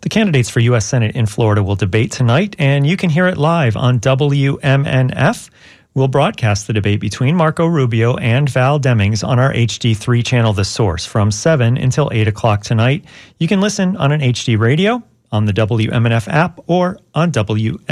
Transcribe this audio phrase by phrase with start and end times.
[0.00, 0.86] The candidates for U.S.
[0.86, 5.50] Senate in Florida will debate tonight, and you can hear it live on WMNF.
[5.94, 10.64] We'll broadcast the debate between Marco Rubio and Val Demings on our HD3 channel, The
[10.64, 13.04] Source, from 7 until 8 o'clock tonight.
[13.38, 17.84] You can listen on an HD radio, on the WMNF app, or on WMNF.org.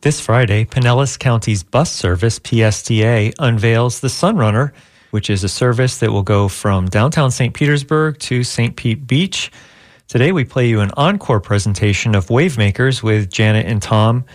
[0.00, 4.72] This Friday, Pinellas County's bus service, PSTA, unveils the Sunrunner,
[5.16, 7.54] which is a service that will go from downtown St.
[7.54, 8.76] Petersburg to St.
[8.76, 9.50] Pete Beach.
[10.08, 14.26] Today, we play you an encore presentation of Wavemakers with Janet and Tom.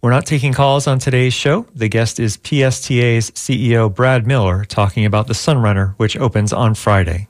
[0.00, 1.66] We're not taking calls on today's show.
[1.74, 7.26] The guest is PSTA's CEO Brad Miller talking about the Sunrunner, which opens on Friday.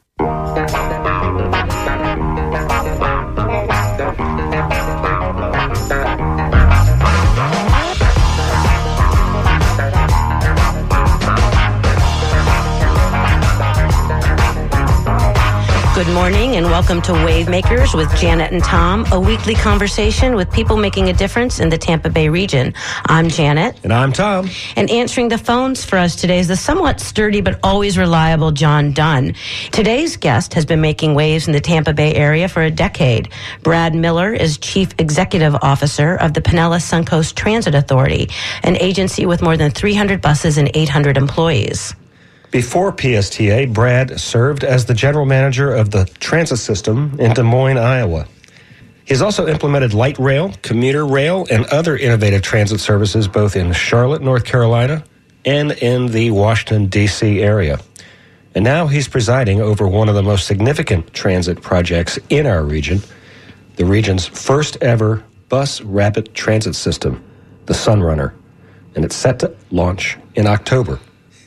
[15.99, 20.49] Good morning and welcome to Wave Makers with Janet and Tom, a weekly conversation with
[20.53, 22.73] people making a difference in the Tampa Bay region.
[23.07, 23.77] I'm Janet.
[23.83, 24.49] And I'm Tom.
[24.77, 28.93] And answering the phones for us today is the somewhat sturdy but always reliable John
[28.93, 29.35] Dunn.
[29.73, 33.33] Today's guest has been making waves in the Tampa Bay area for a decade.
[33.65, 38.29] Brad Miller is Chief Executive Officer of the Pinellas Suncoast Transit Authority,
[38.63, 41.93] an agency with more than 300 buses and 800 employees.
[42.51, 47.77] Before PSTA, Brad served as the general manager of the transit system in Des Moines,
[47.77, 48.27] Iowa.
[49.05, 53.73] He has also implemented light rail, commuter rail, and other innovative transit services both in
[53.75, 55.05] Charlotte, North Carolina,
[55.45, 57.41] and in the Washington, D.C.
[57.41, 57.81] area.
[58.55, 63.03] And now he's presiding over one of the most significant transit projects in our region,
[63.77, 67.23] the region's first ever bus rapid transit system,
[67.67, 68.33] the Sunrunner.
[68.95, 70.99] And it's set to launch in October.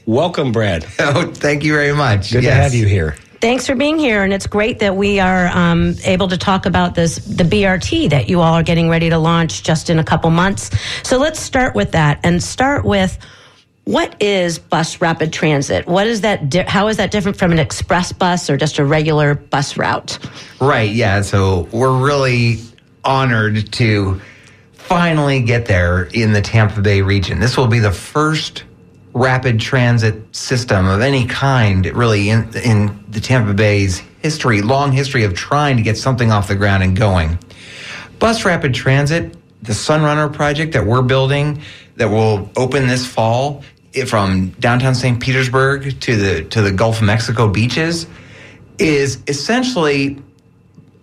[0.05, 0.85] Welcome, Brad.
[0.99, 2.31] Oh, thank you very much.
[2.31, 2.55] Good yes.
[2.55, 3.16] to have you here.
[3.41, 6.94] Thanks for being here, and it's great that we are um, able to talk about
[6.94, 10.29] this the BRT that you all are getting ready to launch just in a couple
[10.29, 10.69] months.
[11.02, 13.17] So let's start with that, and start with
[13.85, 15.88] what is bus rapid transit?
[15.88, 16.50] What is that?
[16.50, 20.19] Di- how is that different from an express bus or just a regular bus route?
[20.59, 20.91] Right.
[20.91, 21.22] Yeah.
[21.23, 22.59] So we're really
[23.03, 24.22] honored to
[24.73, 27.39] finally get there in the Tampa Bay region.
[27.39, 28.66] This will be the first
[29.13, 35.23] rapid transit system of any kind, really, in, in the Tampa Bay's history, long history
[35.23, 37.38] of trying to get something off the ground and going.
[38.19, 41.61] Bus rapid transit, the Sunrunner project that we're building,
[41.95, 43.63] that will open this fall
[43.94, 45.19] eh, from downtown St.
[45.19, 48.07] Petersburg to the to the Gulf of Mexico beaches,
[48.79, 50.21] is essentially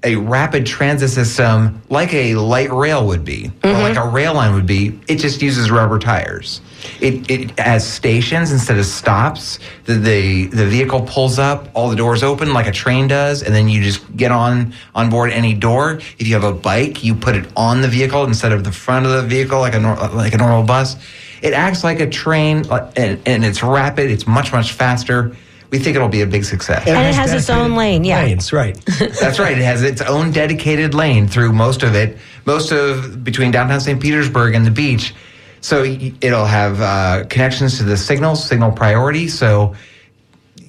[0.05, 3.69] a rapid transit system like a light rail would be, mm-hmm.
[3.69, 4.99] or like a rail line would be.
[5.09, 6.61] It just uses rubber tires.
[7.01, 9.59] It, it has stations instead of stops.
[9.87, 13.53] The, the the vehicle pulls up, all the doors open like a train does, and
[13.53, 16.01] then you just get on on board any door.
[16.19, 19.05] If you have a bike, you put it on the vehicle instead of the front
[19.05, 19.81] of the vehicle like a
[20.15, 20.97] like a normal bus.
[21.43, 24.11] It acts like a train, uh, and, and it's rapid.
[24.11, 25.37] It's much much faster
[25.71, 26.87] we think it'll be a big success.
[26.87, 28.23] And, it has its own lane, yeah.
[28.23, 28.75] Lanes, right.
[29.21, 29.57] That's right.
[29.57, 34.01] It has its own dedicated lane through most of it, most of between downtown St.
[34.01, 35.15] Petersburg and the beach.
[35.61, 39.29] So it'll have uh, connections to the signals, signal priority.
[39.29, 39.75] So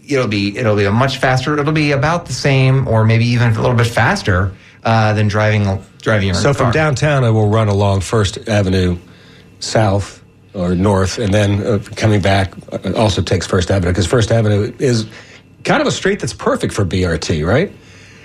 [0.07, 1.57] it'll be it'll be a much faster.
[1.57, 5.83] It'll be about the same, or maybe even a little bit faster uh, than driving
[6.01, 6.33] driving.
[6.33, 8.97] so from downtown, it will run along First Avenue
[9.59, 10.19] South
[10.53, 14.73] or north, and then uh, coming back uh, also takes First Avenue because First Avenue
[14.79, 15.07] is
[15.63, 17.71] kind of a street that's perfect for BRT, right?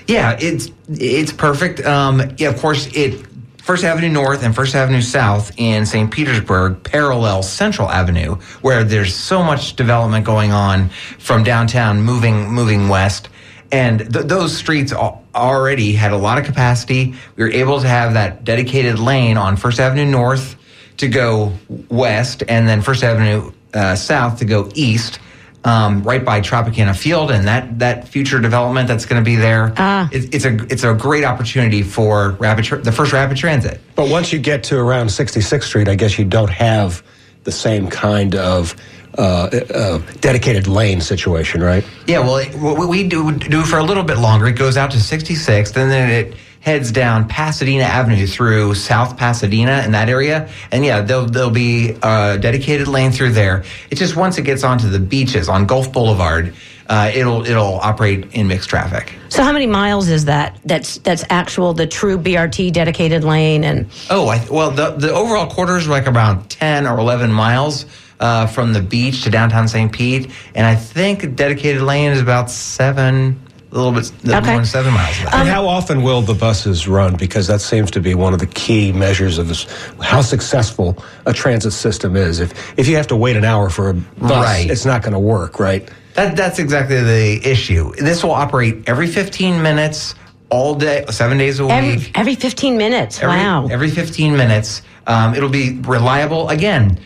[0.06, 1.80] Yeah, it's it's perfect.
[1.84, 3.26] Um, yeah, of course, it
[3.62, 6.10] First Avenue North and First Avenue South in St.
[6.10, 12.88] Petersburg parallel Central Avenue, where there's so much development going on from downtown moving moving
[12.88, 13.30] west.
[13.72, 17.14] And th- those streets already had a lot of capacity.
[17.36, 20.56] We were able to have that dedicated lane on First Avenue North
[20.99, 21.53] to go
[21.88, 25.19] west, and then First Avenue uh, South to go east.
[25.66, 29.72] Um, right by Tropicana Field, and that that future development that's going to be there.
[29.78, 30.10] Ah.
[30.12, 33.80] It, it's a it's a great opportunity for rapid tra- the first rapid transit.
[33.95, 37.03] But once you get to around 66th Street, I guess you don't have
[37.45, 38.77] the same kind of
[39.16, 41.84] uh, uh, dedicated lane situation, right?
[42.07, 44.98] Yeah, well, what we do do for a little bit longer, it goes out to
[44.98, 46.34] 66th, and then it
[46.65, 50.49] heads down Pasadena Avenue through South Pasadena in that area.
[50.72, 53.65] And yeah, there'll, there'll be a dedicated lane through there.
[53.91, 56.55] It's just once it gets onto the beaches on Gulf Boulevard,
[56.89, 59.15] uh, it'll it'll operate in mixed traffic.
[59.28, 60.59] So how many miles is that?
[60.65, 63.87] That's that's actual the true BRT dedicated lane and.
[64.11, 67.87] Oh, I, well, the the overall corridor is like around ten or eleven miles.
[68.21, 69.91] Uh, from the beach to downtown St.
[69.91, 73.43] Pete, and I think dedicated lane is about seven,
[73.74, 74.47] a little bit Okay.
[74.47, 75.18] more than seven miles.
[75.18, 75.34] Of that.
[75.34, 77.16] and how often will the buses run?
[77.16, 79.66] Because that seems to be one of the key measures of this,
[80.00, 82.38] how successful a transit system is.
[82.41, 84.71] If if you have to wait an hour for a bus, Right.
[84.71, 85.88] it's not going to work, right?
[86.15, 87.92] That, that's exactly the issue.
[87.97, 90.15] This will operate every 15 minutes,
[90.48, 92.12] all day, seven days a Every, week.
[92.15, 93.20] every 15 minutes.
[93.20, 93.66] Every, wow.
[93.68, 94.82] Every 15 minutes.
[95.09, 96.48] Um, it'll be reliable.
[96.50, 96.98] Again,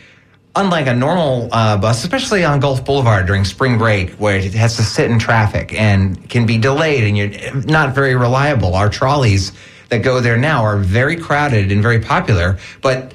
[0.59, 4.77] unlike a normal uh, bus, especially on Gulf Boulevard during spring break, where it has
[4.77, 8.75] to sit in traffic and can be delayed and you're not very reliable.
[8.75, 9.53] Our trolleys
[9.89, 13.15] that go there now are very crowded and very popular, but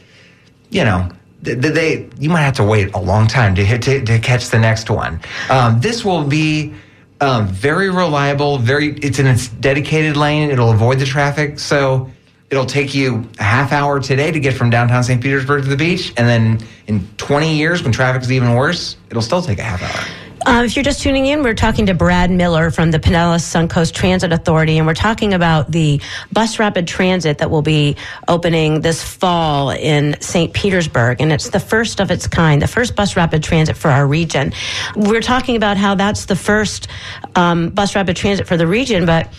[0.70, 1.10] you know,
[1.44, 4.50] th- th- they you might have to wait a long time to to, to catch
[4.50, 5.20] the next one.
[5.50, 6.74] Um, this will be
[7.22, 8.58] um, very reliable.
[8.58, 10.50] Very, it's in its dedicated lane.
[10.50, 12.10] It'll avoid the traffic, so
[12.54, 15.20] it'll take you a half hour today to get from downtown St.
[15.20, 19.24] Petersburg to the beach, and then in 20 years, when traffic is even worse, it'll
[19.24, 20.06] still take a half hour.
[20.46, 23.94] Uh, if you're just tuning in, we're talking to Brad Miller from the Pinellas Suncoast
[23.94, 26.00] Transit Authority, and we're talking about the
[26.32, 27.96] bus rapid transit that will be
[28.28, 30.54] opening this fall in St.
[30.54, 31.22] Petersburg.
[31.22, 34.54] And it's the first of its kind, the first bus rapid transit for our region.
[34.96, 36.88] We're talking about how that's the first
[37.36, 39.34] um, bus rapid transit for the region, but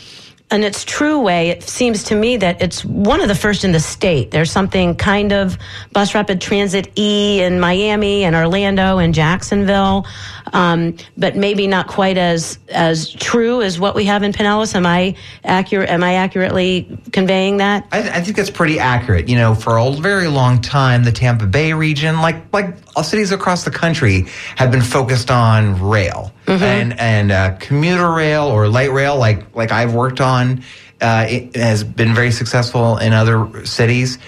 [0.50, 3.72] in its true way, it seems to me that it's one of the first in
[3.72, 4.30] the state.
[4.30, 5.58] There's something kind of
[5.92, 10.06] bus rapid transit E in Miami and Orlando and Jacksonville,
[10.52, 14.74] um, but maybe not quite as as true as what we have in Pinellas.
[14.74, 15.14] Am I
[15.44, 15.88] accurate?
[15.88, 17.86] Am I accurately conveying that?
[17.92, 19.28] I, I think that's pretty accurate.
[19.28, 23.32] You know, for a very long time, the Tampa Bay region, like like all cities
[23.32, 24.26] across the country,
[24.56, 29.72] have been focused on rail and and uh, commuter rail or light rail, like like
[29.72, 30.62] I've worked on.
[31.00, 34.18] Uh, it has been very successful in other cities.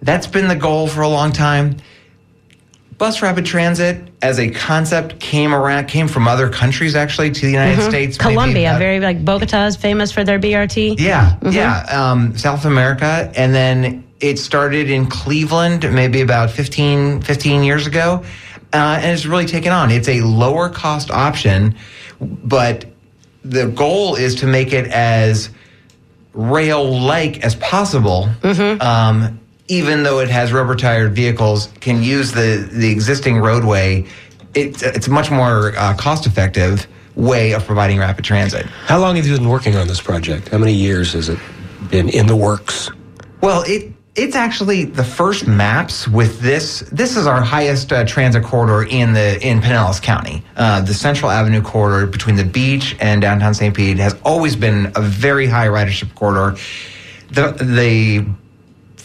[0.00, 1.78] That's been the goal for a long time.
[2.98, 7.52] Bus rapid transit as a concept came around came from other countries actually to the
[7.52, 8.18] United States.
[8.18, 10.98] maybe Colombia, about- very like Bogota is famous for their BRT.
[10.98, 11.84] yeah, yeah.
[11.88, 13.30] Um, South America.
[13.36, 18.24] And then it started in Cleveland maybe about 15, 15 years ago.
[18.72, 19.92] Uh, and it's really taken on.
[19.92, 21.76] It's a lower cost option,
[22.20, 22.84] but
[23.44, 25.50] the goal is to make it as
[26.34, 28.28] rail like as possible.
[28.42, 34.06] Um, even though it has rubber tired vehicles, can use the, the existing roadway.
[34.54, 38.66] It's, it's a much more uh, cost effective way of providing rapid transit.
[38.86, 40.48] How long have you been working on this project?
[40.48, 41.38] How many years has it
[41.90, 42.90] been in the works?
[43.40, 46.80] Well, it it's actually the first maps with this.
[46.90, 50.42] This is our highest uh, transit corridor in the in Pinellas County.
[50.56, 53.74] Uh, the Central Avenue corridor between the beach and downtown St.
[53.74, 56.58] Pete has always been a very high ridership corridor.
[57.30, 58.26] The the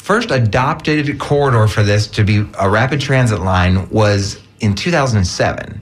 [0.03, 5.81] first adopted corridor for this to be a rapid transit line was in 2007.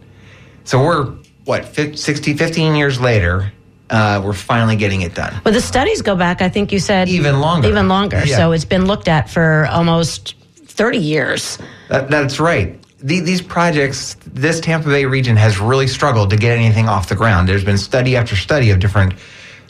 [0.64, 1.06] So we're
[1.46, 3.52] what 50, 60 15 years later.
[3.90, 5.42] Uh, we're finally getting it done.
[5.44, 7.68] But the studies go back, I think you said Even longer.
[7.68, 8.22] Even longer.
[8.24, 8.38] Yeah.
[8.38, 10.36] So it's been looked at for almost
[10.66, 11.58] 30 years.
[11.90, 12.80] That, that's right.
[13.00, 17.16] The, these projects, this Tampa Bay region has really struggled to get anything off the
[17.16, 17.50] ground.
[17.50, 19.16] There's been study after study of different,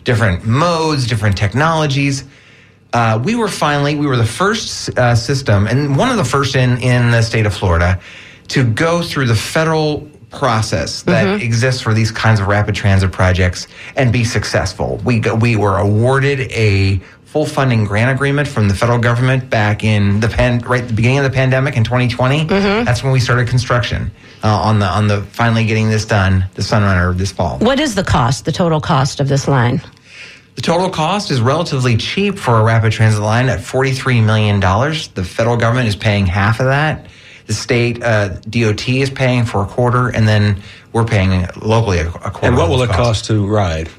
[0.04, 2.26] different modes, different technologies.
[2.94, 6.56] Uh, we were finally, we were the first uh, system, and one of the first
[6.56, 8.00] in in the state of Florida,
[8.50, 13.68] to go through the federal process that exists for these kinds of rapid transit projects
[13.96, 15.00] and be successful.
[15.04, 19.86] We go, we were awarded a full funding grant agreement from the federal government back
[19.86, 22.44] in the pan, right at the beginning of the pandemic in 2020.
[22.84, 24.12] That's when we started construction
[24.44, 27.58] uh, on the on the finally getting this done, the Sunrunner this fall.
[27.60, 29.82] What is the cost, the total cost of this line?
[30.56, 34.60] The total cost is relatively cheap for a rapid transit line at $43 million.
[34.60, 37.08] The federal government is paying half of that.
[37.48, 40.62] The state uh, DOT is paying for a quarter, and then
[40.94, 42.48] we're paying locally a, a quarter.
[42.48, 43.90] And what will it cost to ride?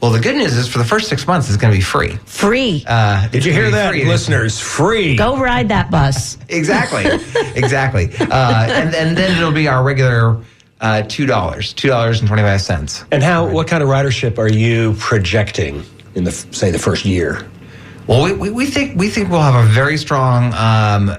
[0.00, 2.16] Well, the good news is for the first six months, it's going to be free.
[2.26, 2.84] Free.
[2.86, 4.04] Uh, Did you hear that, free.
[4.04, 4.60] listeners?
[4.60, 5.16] Free.
[5.16, 6.36] Go ride that bus.
[6.48, 7.04] Exactly,
[7.54, 8.10] exactly.
[8.20, 10.42] Uh, and, and then it'll be our regular
[10.84, 13.06] uh, $2, $2.25.
[13.10, 13.48] And how?
[13.48, 15.82] What kind of ridership are you projecting
[16.14, 17.48] in the say the first year?
[18.06, 21.16] Well, we, we, we think we think we'll have a very strong um,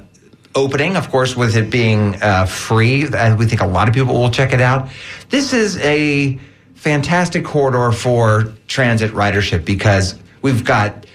[0.54, 0.96] opening.
[0.96, 4.54] Of course, with it being uh, free, we think a lot of people will check
[4.54, 4.90] it out.
[5.30, 6.40] This is a
[6.76, 11.08] fantastic corridor for transit ridership because we've got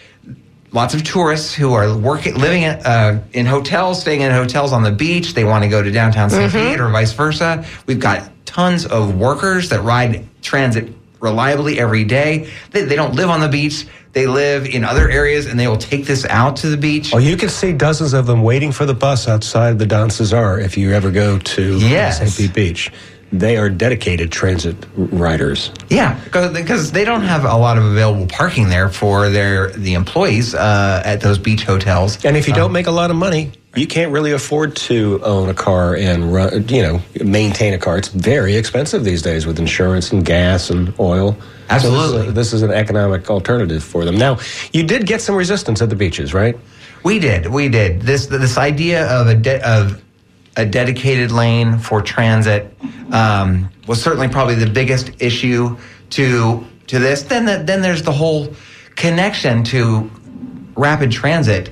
[0.73, 4.83] lots of tourists who are working, living in, uh, in hotels, staying in hotels on
[4.83, 5.35] the beach.
[5.35, 6.53] They want to go to downtown St.
[6.53, 7.65] Pete or vice versa.
[7.87, 12.51] We've got tons of workers that ride transit reliably every day.
[12.73, 13.87] They, they don't live on the beach.
[14.13, 17.13] They live in other areas and they will take this out to the beach.
[17.13, 20.59] Well, you can see dozens of them waiting for the bus outside the Don Cesar
[20.59, 22.19] if you ever go to Yes.
[22.19, 22.37] St.
[22.37, 22.91] Pete Beach.
[23.33, 25.71] they are dedicated transit riders.
[25.89, 30.55] Yeah, because they don't have a lot of available parking there for their the employees
[30.57, 32.25] uh, at those beach hotels.
[32.25, 35.49] And if you don't make a lot of money, you can't really afford to own
[35.49, 37.99] a car and run, you know maintain a car.
[37.99, 41.37] It's very expensive these days with insurance and gas and oil.
[41.69, 44.17] Absolutely, so this, is, this is an economic alternative for them.
[44.17, 44.39] Now,
[44.73, 46.59] you did get some resistance at the beaches, right?
[47.05, 48.03] We did, we did.
[48.03, 50.03] This this idea of a de- of
[50.57, 52.75] a dedicated lane for transit
[53.13, 55.77] um, was certainly probably the biggest issue
[56.11, 57.23] to to this.
[57.23, 58.53] Then the, then there's the whole
[58.97, 60.11] connection to
[60.77, 61.71] rapid transit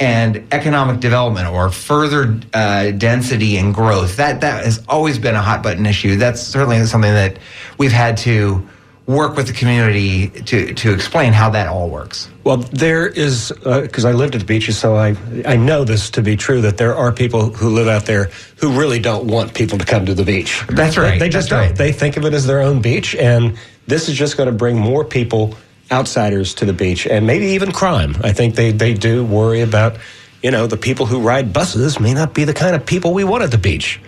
[0.00, 4.16] and economic development or further uh, density and growth.
[4.16, 6.16] That that has always been a hot button issue.
[6.16, 7.38] That's certainly something that
[7.78, 8.66] we've had to
[9.10, 12.28] work with the community to, to explain how that all works?
[12.44, 16.10] Well, there is, because uh, I lived at the beaches, so I, I know this
[16.10, 19.52] to be true that there are people who live out there who really don't want
[19.52, 20.62] people to come to the beach.
[20.68, 21.12] That's right.
[21.12, 21.70] They, they just That's don't.
[21.70, 21.76] Right.
[21.76, 24.78] They think of it as their own beach, and this is just going to bring
[24.78, 25.56] more people,
[25.90, 28.16] outsiders, to the beach, and maybe even crime.
[28.22, 29.96] I think they, they do worry about,
[30.42, 33.24] you know, the people who ride buses may not be the kind of people we
[33.24, 34.00] want at the beach.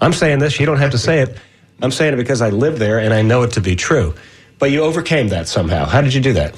[0.00, 1.36] I'm saying this, you don't have to say it.
[1.80, 4.14] I'm saying it because I live there and I know it to be true.
[4.58, 5.86] But you overcame that somehow.
[5.86, 6.54] How did you do that?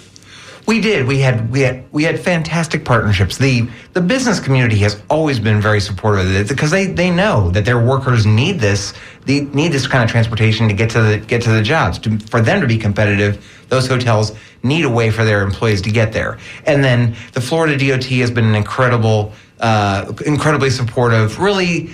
[0.71, 1.09] We did.
[1.09, 3.37] We had we had we had fantastic partnerships.
[3.37, 7.51] The the business community has always been very supportive of it because they, they know
[7.51, 8.95] that their workers need this
[9.27, 11.99] they need this kind of transportation to get to the get to the jobs.
[11.99, 14.31] To, for them to be competitive, those hotels
[14.63, 16.39] need a way for their employees to get there.
[16.67, 21.41] And then the Florida DOT has been an incredible, uh, incredibly supportive.
[21.41, 21.91] Really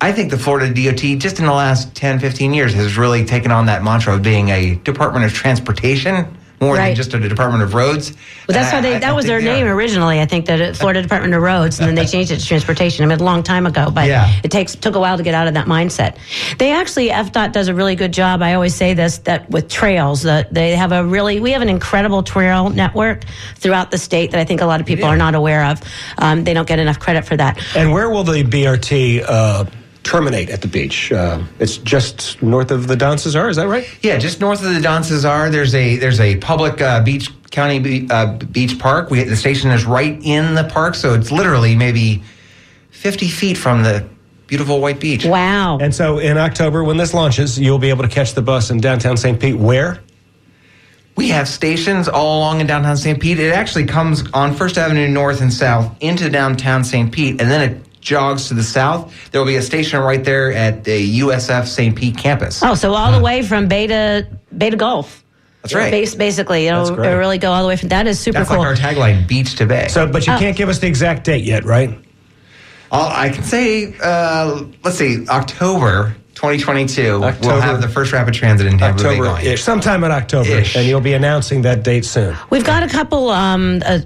[0.00, 3.50] I think the Florida DOT, just in the last 10, 15 years, has really taken
[3.50, 6.28] on that mantra of being a Department of Transportation
[6.60, 6.88] more right.
[6.88, 8.12] than just a Department of Roads.
[8.48, 9.74] Well, that's how they, that I, was their name are.
[9.74, 10.20] originally.
[10.20, 13.04] I think that Florida Department of Roads, and then they changed it to Transportation.
[13.04, 14.32] I mean, a long time ago, but yeah.
[14.42, 16.16] it takes took a while to get out of that mindset.
[16.58, 18.42] They actually FDOT does a really good job.
[18.42, 21.68] I always say this that with trails, that they have a really we have an
[21.68, 23.24] incredible trail network
[23.56, 25.82] throughout the state that I think a lot of people are not aware of.
[26.18, 27.60] Um, they don't get enough credit for that.
[27.76, 29.24] And where will the BRT?
[29.26, 29.66] Uh,
[30.06, 31.10] terminate at the beach.
[31.10, 33.48] Uh, it's just north of the Don Cesar.
[33.48, 33.86] Is that right?
[34.02, 35.50] Yeah, just north of the Don Cesar.
[35.50, 39.10] There's a there's a public uh, beach county uh, beach park.
[39.10, 42.22] We the station is right in the park, so it's literally maybe
[42.90, 44.08] 50 feet from the
[44.46, 45.24] beautiful white beach.
[45.24, 45.78] Wow!
[45.78, 48.78] And so in October, when this launches, you'll be able to catch the bus in
[48.80, 49.38] downtown St.
[49.38, 49.56] Pete.
[49.56, 50.00] Where?
[51.16, 53.18] We have stations all along in downtown St.
[53.18, 53.40] Pete.
[53.40, 57.10] It actually comes on First Avenue North and South into downtown St.
[57.10, 60.52] Pete, and then it jogs to the south, there will be a station right there
[60.52, 61.94] at the USF St.
[61.94, 62.62] Pete campus.
[62.62, 65.24] Oh, so all the way from Bay to Bay to Gulf.
[65.62, 65.90] That's right.
[65.90, 68.58] Base, basically, it'll, it'll, really go all the way from that is super That's cool.
[68.58, 69.88] like our tagline, beach to bay.
[69.88, 70.38] So, but you oh.
[70.38, 71.98] can't give us the exact date yet, right?
[72.92, 77.24] I'll, i can say, uh, let's see, October 2022.
[77.24, 79.56] October, we'll have the first rapid transit in Tampa October Bay going.
[79.56, 80.76] Sometime in October, Ish.
[80.76, 82.36] and you'll be announcing that date soon.
[82.50, 83.98] We've got a couple um, uh,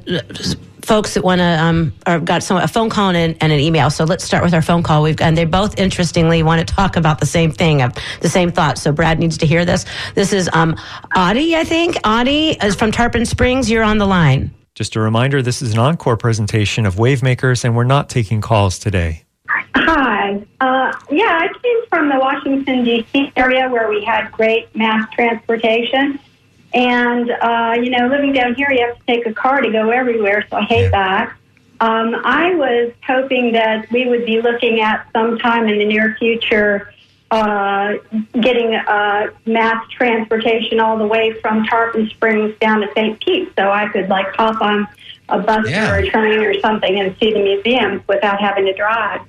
[0.83, 3.91] folks that want to um, or got some a phone call and, and, an email.
[3.91, 5.03] So let's start with our phone call.
[5.03, 7.79] We've and they both interestingly want to talk about the same thing,
[8.21, 8.83] the same thoughts.
[8.83, 9.85] So Brad needs to hear this.
[10.15, 10.77] This is um,
[11.17, 11.97] Audie, I think.
[12.05, 13.71] Audie is from Tarpon Springs.
[13.71, 14.53] You're on the line.
[14.75, 18.79] Just a reminder: this is an encore presentation of Wavemakers, and we're not taking calls
[18.79, 19.25] today.
[19.75, 20.45] Hi.
[20.61, 23.33] Uh, yeah, I came from the Washington D.C.
[23.37, 26.19] area where we had great mass transportation.
[26.73, 29.91] And, uh, you know, living down here, you have to take a car to go
[29.91, 30.91] everywhere, so I hate yeah.
[30.91, 31.37] that.
[31.81, 36.93] Um, I was hoping that we would be looking at sometime in the near future
[37.31, 37.95] uh,
[38.41, 43.21] getting uh, mass transportation all the way from Tarpon Springs down to St.
[43.25, 44.87] Pete, so I could like hop on
[45.29, 45.93] a bus yeah.
[45.93, 49.21] or a train or something and see the museums without having to drive.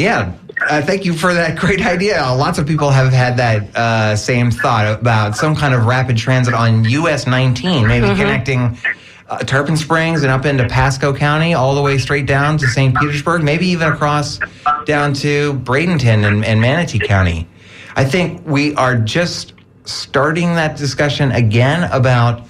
[0.00, 0.32] Yeah,
[0.68, 2.22] uh, thank you for that great idea.
[2.22, 6.54] Lots of people have had that uh, same thought about some kind of rapid transit
[6.54, 8.16] on US 19, maybe mm-hmm.
[8.16, 8.78] connecting
[9.28, 12.96] uh, Tarpon Springs and up into Pasco County, all the way straight down to St.
[12.96, 14.40] Petersburg, maybe even across
[14.86, 17.46] down to Bradenton and, and Manatee County.
[17.94, 19.52] I think we are just
[19.84, 22.46] starting that discussion again about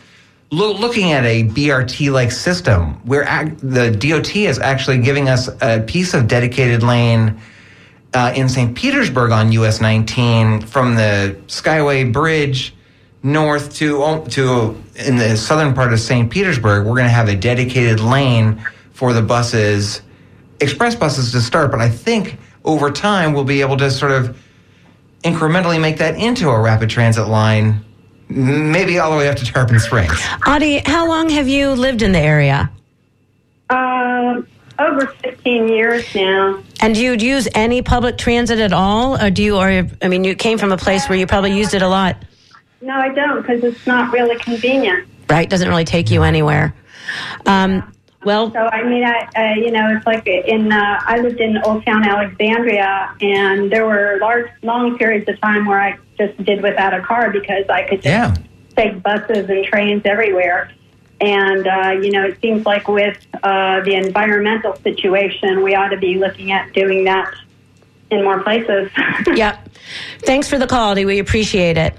[0.50, 5.48] lo- looking at a BRT like system where ag- the DOT is actually giving us
[5.60, 7.40] a piece of dedicated lane
[8.12, 8.76] uh, in St.
[8.76, 12.74] Petersburg on US 19 from the Skyway Bridge
[13.22, 16.30] north to to in the southern part of St.
[16.30, 16.86] Petersburg.
[16.86, 20.02] We're going to have a dedicated lane for the buses,
[20.60, 21.70] express buses to start.
[21.70, 24.36] But I think over time we'll be able to sort of
[25.22, 27.84] incrementally make that into a rapid transit line
[28.30, 30.20] maybe all the way up to Tarpon Springs.
[30.46, 32.70] Audie, how long have you lived in the area?
[33.68, 34.42] Uh,
[34.78, 36.62] over 15 years now.
[36.80, 39.56] And do you use any public transit at all, or do you?
[39.56, 42.16] Or I mean, you came from a place where you probably used it a lot,
[42.80, 45.06] No, I don't because it's not really convenient.
[45.28, 45.48] right?
[45.48, 46.74] Doesn't really take you anywhere.
[47.46, 47.92] Um,
[48.24, 51.84] well, So I mean, I, you know, it's like in uh, I lived in Old
[51.86, 56.92] Town Alexandria, and there were large, long periods of time where I just did without
[56.92, 58.34] a car because I could just Yeah.
[58.76, 60.70] take buses and trains everywhere.
[61.20, 65.98] And uh, you know, it seems like with uh, the environmental situation, we ought to
[65.98, 67.32] be looking at doing that
[68.10, 68.90] in more places.
[69.34, 69.68] Yep.
[70.20, 71.04] Thanks for the call, Dee.
[71.04, 71.94] We appreciate it.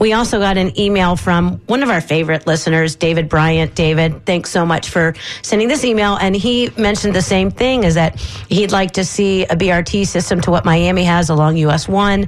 [0.00, 3.74] We also got an email from one of our favorite listeners, David Bryant.
[3.74, 6.16] David, thanks so much for sending this email.
[6.16, 10.40] And he mentioned the same thing is that he'd like to see a BRT system
[10.42, 12.26] to what Miami has along US 1.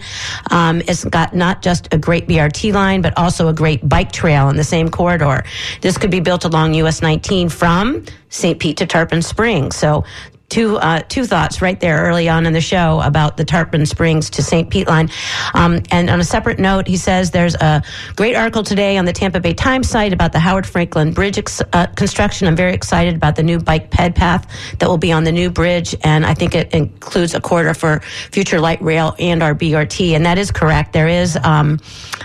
[0.51, 4.49] Um, it's got not just a great BRT line, but also a great bike trail
[4.49, 5.45] in the same corridor.
[5.81, 8.59] This could be built along US 19 from St.
[8.59, 9.77] Pete to Tarpon Springs.
[9.77, 10.05] So
[10.49, 14.31] two uh, two thoughts right there early on in the show about the Tarpon Springs
[14.31, 14.71] to St.
[14.71, 15.11] Pete line.
[15.55, 17.83] Um, and on a separate note, he says there's a
[18.17, 21.63] great article today on the Tampa Bay Times site about the Howard Franklin Bridge ex-
[21.73, 22.49] uh, construction.
[22.49, 24.47] I'm very excited about the new bike ped path
[24.79, 28.01] that will be on the new bridge, and I think it includes a corridor for
[28.01, 30.13] future light rail and our BRT.
[30.13, 30.93] And that is correct.
[30.95, 31.79] There is um,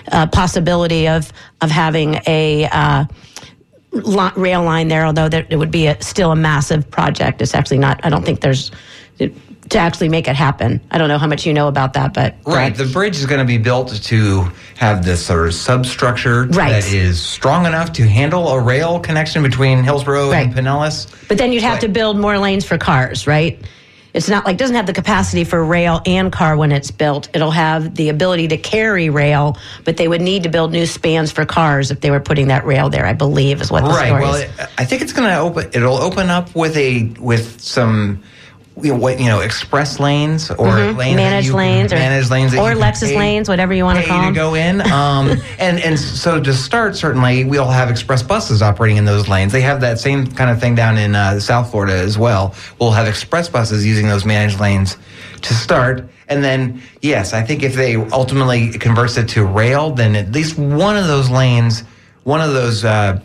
[0.07, 3.05] a possibility of of having a uh,
[3.93, 7.41] rail line there, although there, it would be a, still a massive project.
[7.41, 8.00] It's actually not.
[8.03, 8.71] I don't think there's
[9.69, 10.81] to actually make it happen.
[10.91, 12.75] I don't know how much you know about that, but Right.
[12.75, 16.69] The bridge is going to be built to have this sort of substructure Right.
[16.71, 20.47] that is strong enough to handle a rail connection between Hillsborough Right.
[20.47, 21.07] and Pinellas.
[21.29, 23.57] But then you'd have to build more lanes for cars, right?
[24.13, 27.29] It's not like doesn't have the capacity for rail and car when it's built.
[27.34, 31.32] It'll have the ability to carry rail, but they would need to build new spans
[31.32, 33.05] for cars if they were putting that rail there.
[33.05, 34.08] I believe is what the right.
[34.08, 34.43] story Well, is.
[34.43, 35.72] it, I think it's going to open.
[35.74, 38.24] It'll open up with a with some.
[38.81, 40.97] You know, what, you know, express lanes or Mm-hmm.
[41.15, 44.21] Managed you- lanes or- managed lanes or Lexus pay- lanes, whatever you wanna pay call
[44.23, 44.33] 'em.
[44.33, 44.81] go in.
[44.91, 49.51] Um, and and so to start, certainly we'll have express buses operating in those lanes.
[49.51, 52.55] They have that same kind of thing down in uh, South Florida as well.
[52.79, 54.97] We'll have express buses using those managed lanes
[55.43, 56.09] to start.
[56.27, 60.57] And then, yes, I think if they ultimately converts it to rail, then at least
[60.57, 61.83] one of those lanes,
[62.23, 63.19] one of those uh,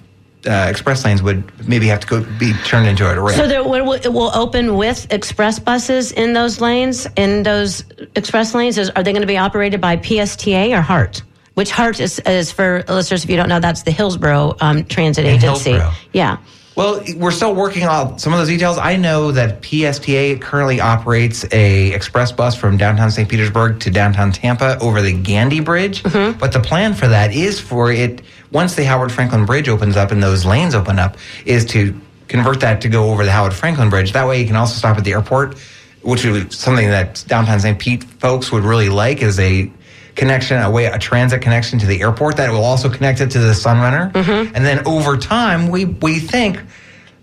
[0.49, 3.37] uh, express lanes would maybe have to go be turned into a rail.
[3.37, 7.85] So there will, it will open with express buses in those lanes, in those
[8.17, 8.79] express lanes.
[8.79, 11.23] Is, are they going to be operated by PSTA or HART?
[11.55, 15.25] Which HART is, is for listeners, if you don't know, that's the Hillsborough um, Transit
[15.25, 15.73] In Agency.
[15.73, 15.93] Hillsborough.
[16.13, 16.39] Yeah.
[16.77, 18.79] Well, we're still working on some of those details.
[18.79, 23.29] I know that PSTA currently operates a express bus from downtown St.
[23.29, 26.05] Petersburg to downtown Tampa over the Gandy Bridge.
[26.39, 30.11] But the plan for that is for it once the Howard Franklin Bridge opens up
[30.11, 33.91] and those lanes open up, is to convert that to go over the Howard Franklin
[33.91, 34.13] Bridge.
[34.13, 35.59] That way, you can also stop at the airport,
[36.03, 37.79] which is something that downtown St.
[37.79, 39.71] Pete folks would really like, is a
[40.15, 43.39] connection, a way, a transit connection to the airport that will also connect it to
[43.39, 44.15] the Sunrunner.
[44.55, 46.61] And then over time, we we think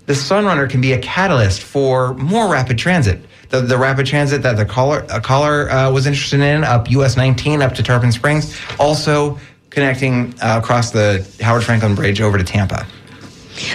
[0.06, 3.20] the Sunrunner can be a catalyst for more rapid transit.
[3.50, 7.62] The, the rapid transit that the caller caller uh, was interested in up US 19
[7.62, 9.38] up to Tarpon Springs, also
[9.76, 12.88] connecting uh, across the Howard Franklin Bridge over to Tampa.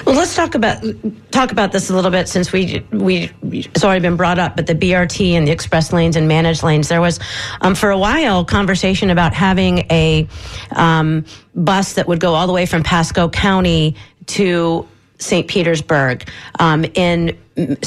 [0.04, 0.82] Well, let's talk about
[1.30, 4.56] talk about this a little bit since we we it's already been brought up.
[4.56, 7.18] But the BRT and the express lanes and managed lanes, there was
[7.62, 10.28] um, for a while conversation about having a
[10.72, 14.86] um, bus that would go all the way from Pasco County to
[15.18, 15.48] St.
[15.48, 17.38] Petersburg um, in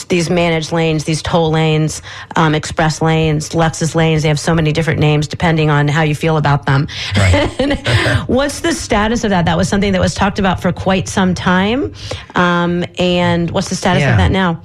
[0.10, 2.02] these managed lanes, these toll lanes,
[2.36, 4.22] um, express lanes, Lexus lanes.
[4.24, 6.88] They have so many different names depending on how you feel about them.
[8.28, 9.46] What's the status of that?
[9.46, 11.94] That was something that was talked about for quite some time.
[12.36, 14.12] Um, and what's the status Yeah.
[14.12, 14.62] of that now?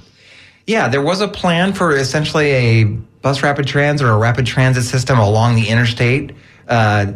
[0.67, 4.85] Yeah, there was a plan for essentially a bus rapid transit or a rapid transit
[4.85, 6.33] system along the interstate,
[6.69, 7.07] uh,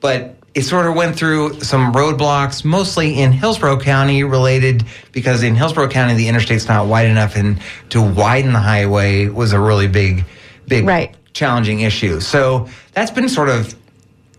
[0.00, 5.54] but it sort of went through some roadblocks, mostly in Hillsborough County, related because in
[5.54, 9.86] Hillsborough County the interstate's not wide enough, and to widen the highway was a really
[9.86, 10.24] big,
[10.66, 11.14] big, Right.
[11.32, 12.18] challenging issue.
[12.18, 13.72] So that's been sort of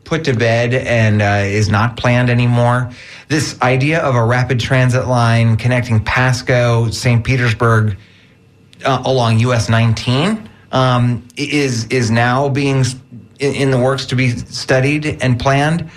[0.03, 2.89] put to bed and uh, is not planned anymore.
[3.29, 7.23] This idea of a rapid transit line connecting Pasco, St.
[7.23, 7.95] Petersburg,
[8.84, 12.84] uh, along US 19 um, is is now being
[13.39, 15.89] in, in the works to be studied and planned.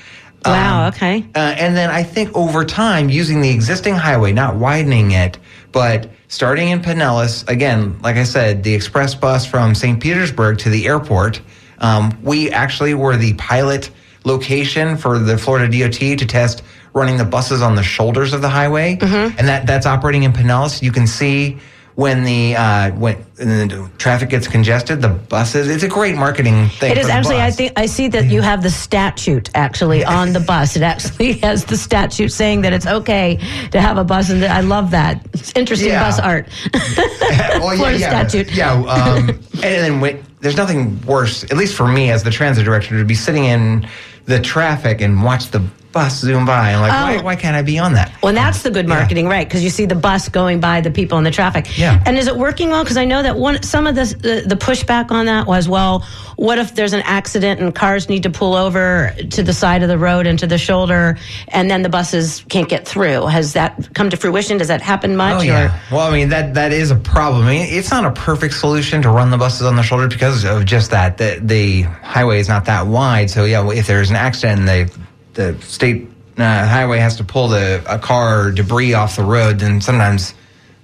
[0.44, 1.24] Wow, Um, okay.
[1.35, 5.38] uh, and then I think over time, using the existing highway, not widening it,
[5.70, 10.00] but starting in Pinellas, again, like I said, the express bus from St.
[10.00, 11.40] Petersburg to the airport,
[11.78, 13.90] um, we actually were the pilot
[14.24, 16.62] location for the Florida DOT to test
[16.94, 18.98] running the buses on the shoulders of the highway.
[19.38, 20.83] And that, that's operating in Pinellas.
[20.83, 21.59] You can see
[21.94, 25.68] when the uh, when the traffic gets congested, the buses.
[25.68, 26.92] It's a great marketing thing.
[26.92, 27.37] It is actually.
[27.40, 30.76] I think I see that you have the statute actually on the bus.
[30.76, 33.38] It actually has the statute saying that it's okay
[33.72, 35.24] to have a bus, and I love that.
[35.35, 36.05] It's interesting Yeah.
[36.05, 36.48] bus art.
[36.74, 38.52] well, Florida statute.
[38.52, 42.64] Yeah, um, and then when, there's nothing worse, at least for me as the transit
[42.64, 43.87] director, to be sitting in
[44.24, 46.70] the traffic and watch the bus zoom by.
[46.70, 47.22] and like, why, Oh.
[47.22, 48.12] why can't I be on that?
[48.22, 49.46] Well, and that's um, the good marketing, right?
[49.46, 51.78] Because you see the bus going by the people in the traffic.
[51.78, 52.02] Yeah.
[52.07, 52.83] And is it working well?
[52.83, 56.00] Because I know that one some of this, the the pushback on that was, well,
[56.37, 59.88] what if there's an accident and cars need to pull over to the side of
[59.88, 63.26] the road and to the shoulder, and then the buses can't get through?
[63.26, 64.59] Has that come to fruition?
[64.59, 65.40] Does that happen much?
[65.40, 65.78] Oh yeah.
[65.90, 67.46] Well, I mean that that is a problem.
[67.46, 70.44] I mean, it's not a perfect solution to run the buses on the shoulder because
[70.44, 71.18] of just that.
[71.18, 73.31] The the highway is not that wide.
[73.31, 74.98] So yeah, if there's an accident, and the
[75.34, 79.58] the state uh, highway has to pull the a car or debris off the road,
[79.58, 80.34] then sometimes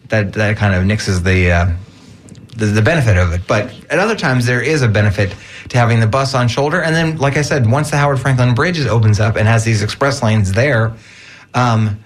[0.08, 1.52] that that kind of nixes the.
[1.52, 1.76] Uh,
[2.56, 5.32] the, the benefit of it, but at other times there is a benefit
[5.68, 6.82] to having the bus on shoulder.
[6.82, 9.80] And then, like I said, once the Howard Franklin Bridge opens up and has these
[9.80, 10.92] express lanes there,
[11.54, 12.00] um,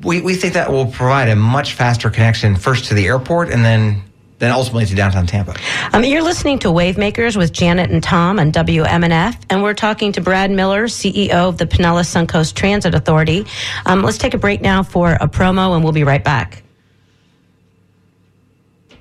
[0.00, 3.64] we, we think that will provide a much faster connection first to the airport and
[3.64, 4.02] then
[4.38, 5.54] then ultimately to downtown Tampa.
[5.92, 10.20] Um, you're listening to Wavemakers with Janet and Tom on WMNF, and we're talking to
[10.20, 13.46] Brad Miller, CEO of the Pinellas Suncoast Transit Authority.
[13.86, 16.62] Um, let's take a break now for a promo, and we'll be right back.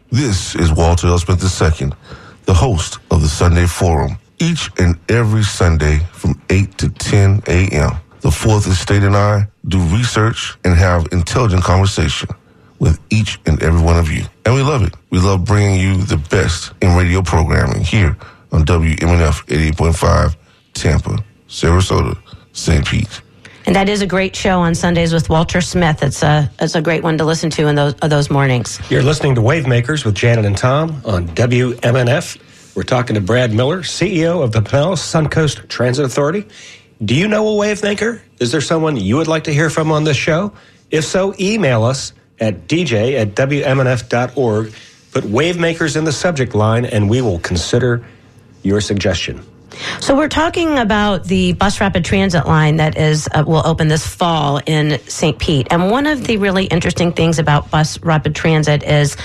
[0.10, 1.20] This is Walter L.
[1.20, 1.90] Smith II,
[2.46, 4.18] the host of the Sunday Forum.
[4.40, 9.80] Each and every Sunday from 8 to 10 a.m., the Fourth Estate and I do
[9.80, 12.30] research and have intelligent conversation
[12.80, 14.24] with each and every one of you.
[14.46, 14.94] And we love it.
[15.10, 18.18] We love bringing you the best in radio programming here
[18.52, 20.36] on WMNF 88.5,
[20.74, 22.18] Tampa, Sarasota,
[22.54, 22.86] St.
[22.86, 23.22] Pete.
[23.66, 26.02] And that is a great show on Sundays with Walter Smith.
[26.02, 28.80] It's a it's a great one to listen to in those uh, those mornings.
[28.90, 32.76] You're listening to Wavemakers with Janet and Tom on WMNF.
[32.78, 36.46] We're talking to Brad Miller, CEO of the Pinellas Suncoast Transit Authority.
[37.04, 38.22] Do you know a Wavemaker?
[38.40, 40.54] Is there someone you would like to hear from on this show?
[40.90, 44.74] If so, email us at dj at WMNF.org.
[45.12, 48.06] Put Wavemakers in the subject line and we will consider
[48.64, 49.44] your suggestion.
[50.00, 54.06] So we're talking about the bus rapid transit line that is uh, will open this
[54.06, 55.38] fall in St.
[55.38, 55.68] Pete.
[55.72, 59.16] And one of the really interesting things about bus rapid transit is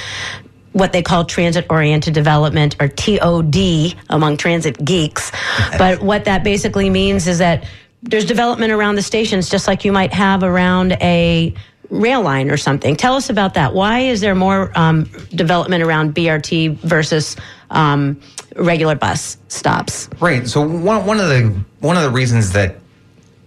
[0.72, 5.30] what they call transit oriented development or TOD among transit geeks.
[5.78, 7.64] but what that basically means is that
[8.02, 11.54] there's development around the stations just like you might have around a
[11.92, 12.96] rail line or something.
[12.96, 13.74] Tell us about that.
[13.74, 17.36] Why is there more um, development around BRT versus
[17.70, 18.20] um,
[18.56, 20.08] regular bus stops?
[20.18, 20.48] Right.
[20.48, 22.76] So one one of the one of the reasons that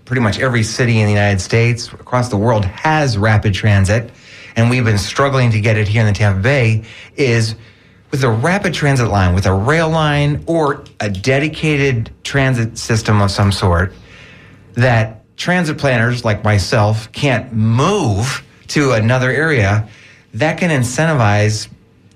[0.05, 4.11] pretty much every city in the United States across the world has rapid transit,
[4.55, 6.83] and we've been struggling to get it here in the Tampa Bay,
[7.15, 7.55] is
[8.11, 13.31] with a rapid transit line, with a rail line or a dedicated transit system of
[13.31, 13.93] some sort,
[14.75, 19.87] that transit planners like myself can't move to another area,
[20.33, 21.67] that can incentivize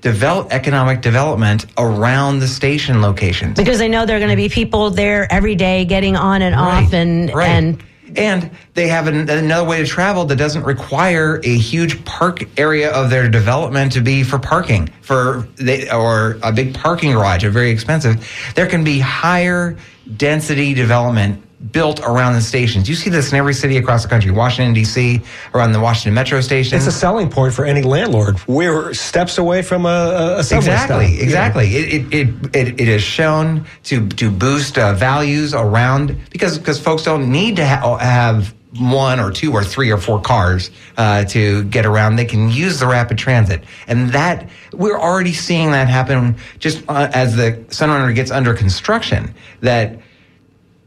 [0.02, 3.58] develop economic development around the station locations.
[3.58, 6.56] because they know there are going to be people there every day getting on and
[6.56, 7.50] off and right.
[7.50, 7.84] and
[8.16, 12.92] and they have an, another way to travel that doesn't require a huge park area
[12.92, 17.52] of their development to be for parking for they, or a big parking garage are
[17.52, 19.78] very expensive there can be higher
[20.16, 22.88] density development built around the stations.
[22.88, 25.22] You see this in every city across the country washington d.c
[25.54, 26.78] around the washington metro station.
[26.78, 28.40] It's a selling point for any landlord.
[28.48, 31.24] We're steps away from a, a subway exactly stop.
[31.24, 31.76] exactly.
[31.76, 36.80] It, it, it, it, it is shown to to boost uh, values around because because
[36.80, 41.26] folks don't need to ha- have one or two or three or four cars uh,
[41.26, 42.16] to get around.
[42.16, 43.64] They can use the rapid transit.
[43.88, 49.34] And that we're already seeing that happen just uh, as the sunrunner gets under construction
[49.62, 50.00] that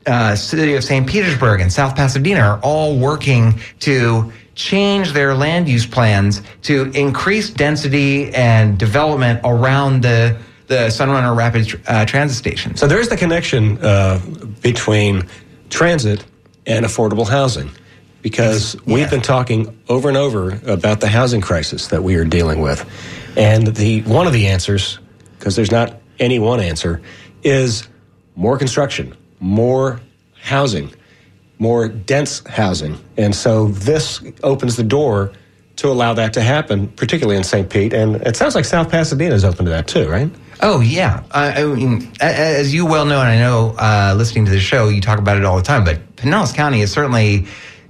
[0.06, 1.06] uh, city of St.
[1.06, 7.50] Petersburg and South Pasadena are all working to change their land use plans to increase
[7.50, 10.38] density and development around the
[10.68, 12.76] the Sunrunner Rapid uh, Transit Station.
[12.76, 14.20] So there's the connection uh,
[14.62, 15.28] between
[15.68, 16.24] transit
[16.66, 17.70] and affordable housing.
[18.22, 18.94] Because yeah.
[18.94, 22.88] we've been talking over and over about the housing crisis that we are dealing with.
[23.36, 25.00] And the one of the answers,
[25.38, 27.02] because there's not any one answer,
[27.42, 27.88] is
[28.36, 30.00] more construction, more
[30.40, 30.90] housing,
[31.58, 32.98] more dense housing.
[33.18, 35.32] And so this opens the door
[35.76, 37.68] to allow that to happen, particularly in St.
[37.68, 37.92] Pete.
[37.92, 40.30] And it sounds like South Pasadena is open to that too, right?
[40.60, 44.14] Oh yeah, I, I mean, a- a- as you well know, and I know, uh,
[44.16, 45.82] listening to the show, you talk about it all the time.
[45.84, 47.46] But Pinellas County is certainly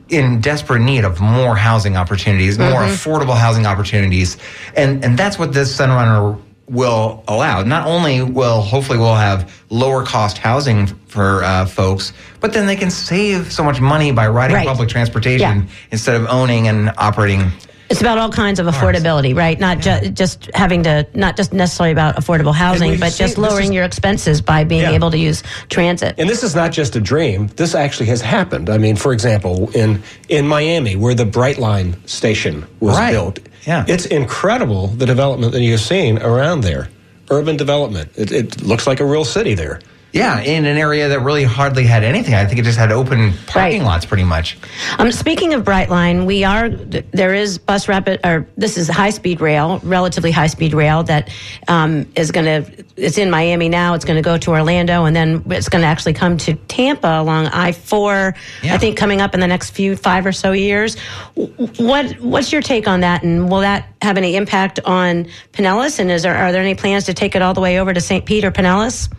[0.09, 4.39] in desperate need of more housing opportunities, more affordable housing opportunities,
[4.75, 7.63] and and that's what this Sunrunner will allow.
[7.63, 12.77] Not only will hopefully we'll have lower cost housing for uh, folks, but then they
[12.77, 14.67] can save so much money by riding Right.
[14.67, 15.75] public transportation Yeah.
[15.91, 17.51] instead of owning and operating.
[17.93, 19.61] It's about all kinds of affordability, right?
[19.61, 23.73] Not ju- just having to, not just necessarily about affordable housing, but just lowering is-
[23.73, 24.93] your expenses by being Yeah.
[24.93, 26.15] able to use transit.
[26.17, 27.51] And this is not just a dream.
[27.57, 28.71] This actually has happened.
[28.71, 33.13] I mean, for example, in in Miami, where the Brightline station was Right.
[33.13, 33.85] built, Yeah.
[33.87, 36.89] it's incredible the development that you've seen around there.
[37.31, 38.09] Urban development.
[38.17, 39.81] It, it looks like a real city there.
[40.13, 42.35] Yeah, in an area that really hardly had anything.
[42.35, 43.87] I think it just had open parking Right.
[43.87, 44.59] lots, pretty much.
[44.99, 49.41] Um, speaking of Brightline, we are there is bus rapid or this is high speed
[49.41, 51.31] rail, relatively high speed rail that
[51.69, 52.85] um, is going to.
[52.97, 53.95] It's in Miami now.
[53.95, 57.21] It's going to go to Orlando, and then it's going to actually come to Tampa
[57.21, 58.35] along I four.
[58.63, 58.75] Yeah.
[58.75, 60.99] I think coming up in the next few five or so years.
[61.35, 65.99] What what's your take on that, and will that have any impact on Pinellas?
[65.99, 68.01] And is there are there any plans to take it all the way over to
[68.01, 68.27] St.
[68.27, 69.11] Pete or Pinellas?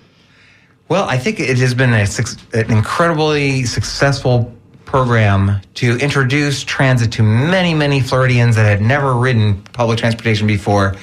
[0.89, 2.05] Well, I think it has been a,
[2.53, 4.53] an incredibly successful
[4.85, 10.95] program to introduce transit to many, many Floridians that had never ridden public transportation before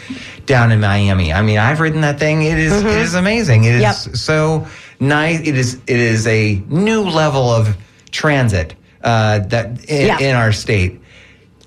[0.46, 1.32] down in Miami.
[1.32, 2.42] I mean, I've ridden that thing.
[2.42, 3.64] It is- it is amazing.
[3.64, 3.94] It is Yep.
[4.16, 4.66] so
[5.00, 5.40] nice.
[5.40, 7.76] It is it is a new level of
[8.12, 10.18] transit uh, that in, Yeah.
[10.20, 11.00] in our state.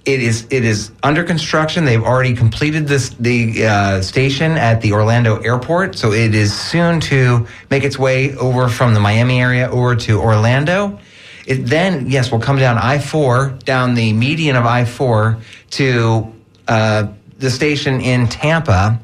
[0.06, 1.86] It is it is under construction.
[1.86, 7.00] They've already completed this the uh, station at the Orlando airport, so it is soon
[7.02, 11.00] to make its way over from the Miami area over to Orlando.
[11.46, 15.38] It then yes will come down I four down the median of I four
[15.72, 16.34] to
[16.68, 17.08] uh,
[17.40, 19.00] the station in Tampa.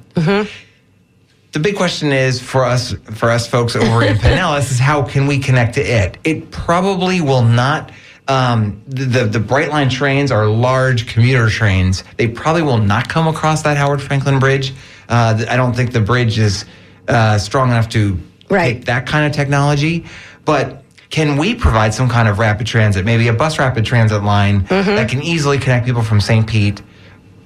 [1.51, 5.27] The big question is for us for us folks over in Pinellas is how can
[5.27, 6.17] we connect to it?
[6.25, 7.91] It probably will not.
[8.29, 12.03] Um, the, the the Brightline trains are large commuter trains.
[12.17, 14.71] They probably will not come across that Howard Franklin Bridge.
[15.09, 16.65] Uh, I don't think the bridge is
[17.07, 18.75] uh, strong enough to Right.
[18.75, 20.05] take that kind of technology.
[20.45, 24.65] But can we provide some kind of rapid transit, maybe a bus rapid transit line
[24.65, 26.45] that can easily connect people from St.
[26.45, 26.81] Pete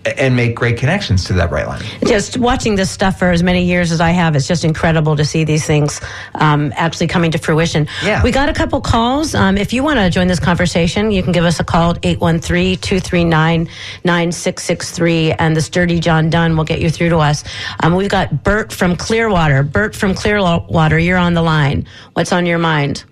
[0.05, 1.81] and make great connections to that Brightline?
[2.07, 5.25] just watching this stuff for as many years as I have, it's just incredible to
[5.25, 6.01] see these things
[6.35, 7.87] um, actually coming to fruition.
[8.03, 8.23] Yeah.
[8.23, 9.35] We got a couple calls.
[9.35, 12.05] Um, if you want to join this conversation, you can give us a call at
[12.05, 13.69] 813 239
[14.03, 17.43] 9663, and the sturdy John Dunn will get you through to us.
[17.81, 19.63] Um, we've got Bert from Clearwater.
[19.63, 21.87] Bert from Clearwater, you're on the line.
[22.13, 23.03] What's on your mind?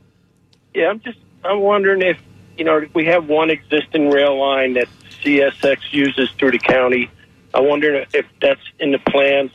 [0.73, 2.17] Yeah, I'm just I'm wondering if
[2.57, 4.87] you know we have one existing rail line that
[5.23, 7.09] CSX uses through the county.
[7.53, 9.51] I wonder if that's in the plans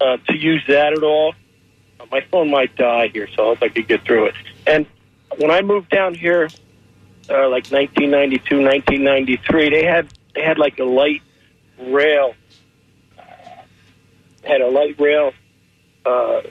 [0.00, 1.34] uh, to use that at all.
[2.00, 4.34] Uh, my phone might die here, so I hope I could get through it.
[4.66, 4.86] And
[5.38, 6.48] when I moved down here,
[7.30, 11.22] uh, like 1992, 1993, they had they had like a light
[11.78, 12.34] rail,
[14.44, 15.32] had a light rail
[16.04, 16.42] uh,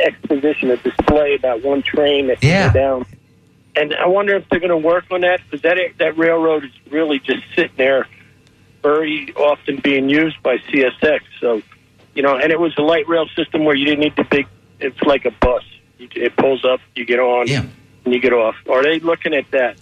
[0.00, 2.72] exposition, a display about one train that Yeah.
[2.72, 3.06] came down.
[3.76, 6.70] And I wonder if they're going to work on that because that that railroad is
[6.90, 8.06] really just sitting there,
[8.82, 11.20] very often being used by CSX.
[11.40, 11.60] So,
[12.14, 14.46] you know, and it was a light rail system where you didn't need the big.
[14.80, 15.64] It's like a bus.
[15.98, 17.64] It pulls up, you get on, Yeah.
[18.04, 18.56] and you get off.
[18.70, 19.76] Are they looking at that?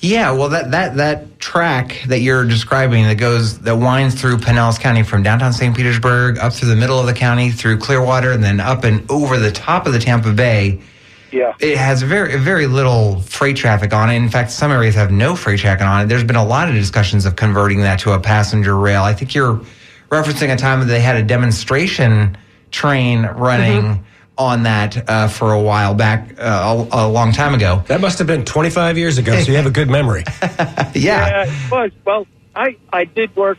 [0.00, 4.78] Yeah, well, that that that track that you're describing that goes that winds through Pinellas
[4.80, 5.76] County from downtown St.
[5.76, 9.38] Petersburg up through the middle of the county through Clearwater and then up and over
[9.38, 10.78] the top of the Tampa Bay.
[11.30, 11.54] Yeah.
[11.60, 14.16] It has very very little freight traffic on it.
[14.16, 16.08] In fact, some areas have no freight traffic on it.
[16.08, 19.02] There's been a lot of discussions of converting that to a passenger rail.
[19.02, 19.60] I think you're
[20.10, 22.36] referencing a time that they had a demonstration
[22.70, 24.04] train running
[24.36, 27.82] on that uh, for a while back, uh, a, a long time ago.
[27.88, 30.24] That must have been 25 years ago, so you have a good memory.
[30.94, 31.44] Yeah.
[31.44, 31.90] Yeah, it was.
[32.04, 33.58] Well, I I did work.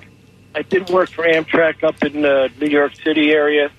[0.56, 3.70] I did work for Amtrak up in the New York City area,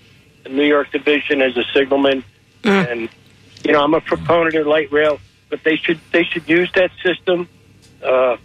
[0.44, 2.22] the New York division as a signalman,
[2.64, 3.08] and
[3.64, 5.18] you know I'm a proponent of light rail,
[5.48, 7.48] but they should they should use that system
[8.02, 8.36] uh,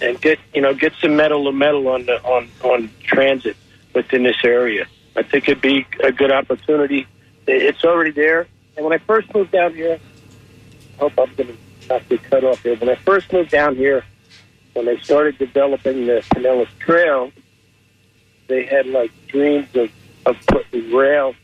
[0.00, 3.56] and get you know get some metal to metal on the on on transit
[3.94, 4.86] within this area.
[5.16, 7.06] I think it'd be a good opportunity.
[7.46, 9.98] It's already there, and when I first moved down here,
[10.94, 11.56] I hope I'm going to
[11.88, 12.76] not get cut off here.
[12.76, 14.04] When I first moved down here
[14.74, 17.30] when they started developing the Pinellas Trail,
[18.48, 19.90] they had like dreams of,
[20.26, 21.34] of putting rail,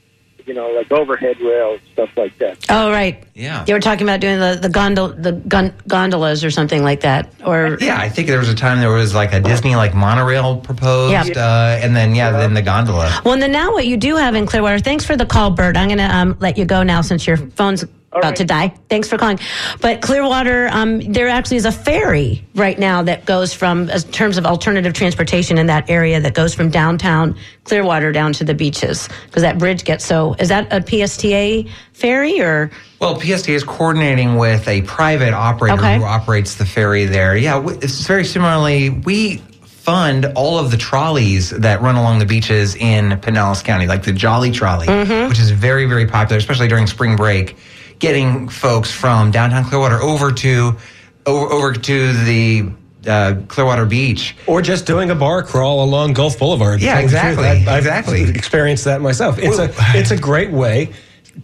[0.49, 2.57] you know, like overhead rail and stuff like that.
[2.71, 3.23] Oh, right.
[3.35, 3.65] Yeah.
[3.69, 7.31] You were talking about doing the, the, gondol, the gon- gondolas or something like that.
[7.45, 10.57] Or Yeah, I think there was a time there was like a Disney like monorail
[10.57, 11.39] proposed, Yeah.
[11.39, 13.21] uh, and then yeah, then the gondola.
[13.25, 15.77] Well, and then now what you do have in Clearwater, thanks for the call, Bert.
[15.77, 18.37] I'm going to um, let you go now since your phone's about right.
[18.37, 18.69] to die.
[18.89, 19.39] Thanks for calling.
[19.81, 24.39] But Clearwater, um, there actually is a ferry right now that goes from, in terms
[24.39, 29.09] of alternative transportation in that area, that goes from downtown Clearwater down to the beaches
[29.27, 30.35] because that bridge gets so.
[30.39, 32.71] Is that a PSTA ferry or?
[32.99, 35.99] Well, PSTA is coordinating with a private operator Okay.
[35.99, 37.37] who operates the ferry there.
[37.37, 38.89] Yeah, it's very similarly.
[38.89, 44.03] We fund all of the trolleys that run along the beaches in Pinellas County, like
[44.03, 45.29] the Jolly Trolley, Mm-hmm.
[45.29, 47.57] which is very, very popular, especially during spring break,
[47.99, 50.77] getting folks from downtown Clearwater over to
[51.27, 52.69] over, over to the
[53.07, 54.37] uh, Clearwater Beach.
[54.47, 56.81] Or just doing a bar crawl along Gulf Boulevard.
[56.81, 57.33] Yeah, tell you the truth.
[57.39, 58.23] exactly, I- I've exactly.
[58.31, 59.39] experienced that myself.
[59.39, 60.93] It's a it's a great way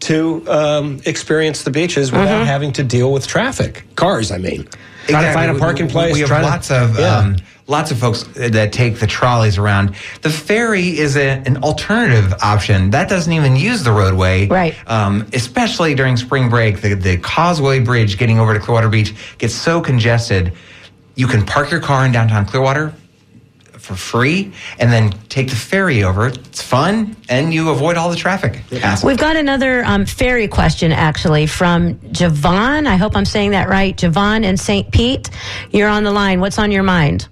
[0.01, 2.45] to um, experience the beaches without Mm-hmm.
[2.47, 4.33] having to deal with traffic, cars.
[4.33, 4.69] I mean,
[5.07, 6.15] trying to find a parking place.
[6.15, 7.17] We have trying to- lots of Yeah.
[7.19, 9.95] um, lots of folks that take the trolleys around.
[10.23, 14.75] The ferry is a, an alternative option that doesn't even use the roadway, Right.
[14.87, 19.55] Um, especially during spring break, the, the Causeway Bridge getting over to Clearwater Beach gets
[19.55, 20.53] so congested.
[21.15, 22.93] You can park your car in downtown Clearwater
[23.79, 26.29] for free, and then take the ferry over.
[26.29, 28.57] It's fun, and you avoid all the traffic.
[28.71, 29.07] hassle.
[29.07, 32.87] We've got another um, ferry question actually from Javon.
[32.87, 33.95] I hope I'm saying that right.
[33.95, 34.91] Javon in St.
[34.91, 35.29] Pete.
[35.71, 36.41] You're on the line.
[36.41, 37.29] What's on your mind?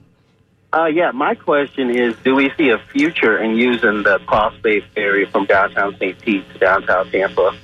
[0.74, 4.80] Uh, yeah, my question is, do we see a future in using the Cross Bay
[4.94, 6.18] Ferry from downtown St.
[6.20, 7.54] Pete to downtown Tampa?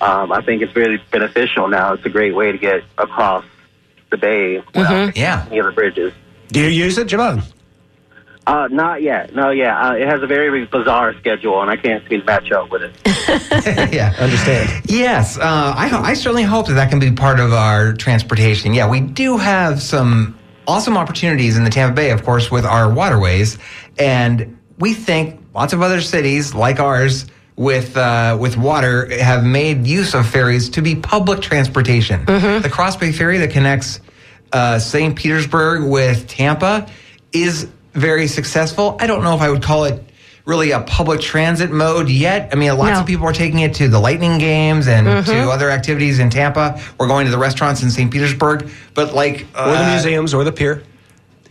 [0.00, 1.92] Um, I think it's really beneficial now.
[1.92, 3.44] It's a great way to get across
[4.10, 5.46] the bay without yeah.
[5.48, 6.12] any other bridges.
[6.48, 7.44] Do you use it, Javon?
[8.46, 9.34] Uh, not yet.
[9.34, 9.90] No, yeah.
[9.90, 12.82] Uh, it has a very bizarre schedule, and I can't seem to match up with
[12.82, 12.92] it.
[13.92, 14.14] yeah.
[14.18, 14.84] Understand?
[14.86, 15.42] Yes, uh,
[15.76, 18.72] I, I certainly hope that that can be part of our transportation.
[18.72, 22.92] Yeah, we do have some awesome opportunities in the Tampa Bay, of course, with our
[22.92, 23.58] waterways,
[23.98, 27.26] and we think lots of other cities like ours
[27.56, 32.24] with uh, with water have made use of ferries to be public transportation.
[32.60, 34.00] The Cross Bay Ferry that connects
[34.52, 35.16] uh, St.
[35.16, 36.86] Petersburg with Tampa
[37.32, 38.96] is very successful.
[39.00, 40.04] I don't know if I would call it
[40.48, 42.48] really a public transit mode yet.
[42.52, 43.00] I mean, lots No.
[43.00, 46.80] of people are taking it to the Lightning games and to other activities in Tampa.
[46.98, 48.10] We're going to the restaurants in St.
[48.10, 50.82] Petersburg, but like Or the uh, museums or the pier.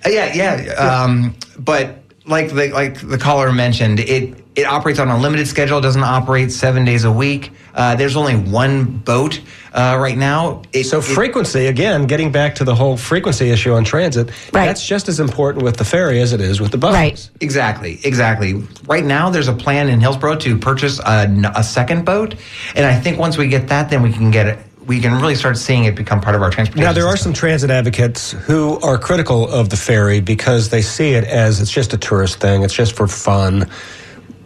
[0.03, 0.71] uh, Yeah, yeah.
[1.03, 5.77] Um, but like the like the caller mentioned, it it operates on a limited schedule.
[5.77, 7.51] It doesn't operate seven days a week.
[7.77, 9.39] Uh, there's only one boat
[9.71, 10.63] uh, right now.
[10.73, 14.65] It, So it- frequency, again, getting back to the whole frequency issue on transit, Right.
[14.65, 16.95] that's just as important with the ferry as it is with the buses.
[16.97, 17.29] Right.
[17.39, 18.63] Exactly, exactly.
[18.87, 22.33] Right now, there's a plan in Hillsborough to purchase a, a second boat,
[22.75, 24.59] and I think once we get that, then we can get it.
[24.87, 26.83] We can really start seeing it become part of our transportation.
[26.85, 27.33] Now, there are system.
[27.33, 31.69] some transit advocates who are critical of the ferry because they see it as it's
[31.69, 33.69] just a tourist thing, it's just for fun.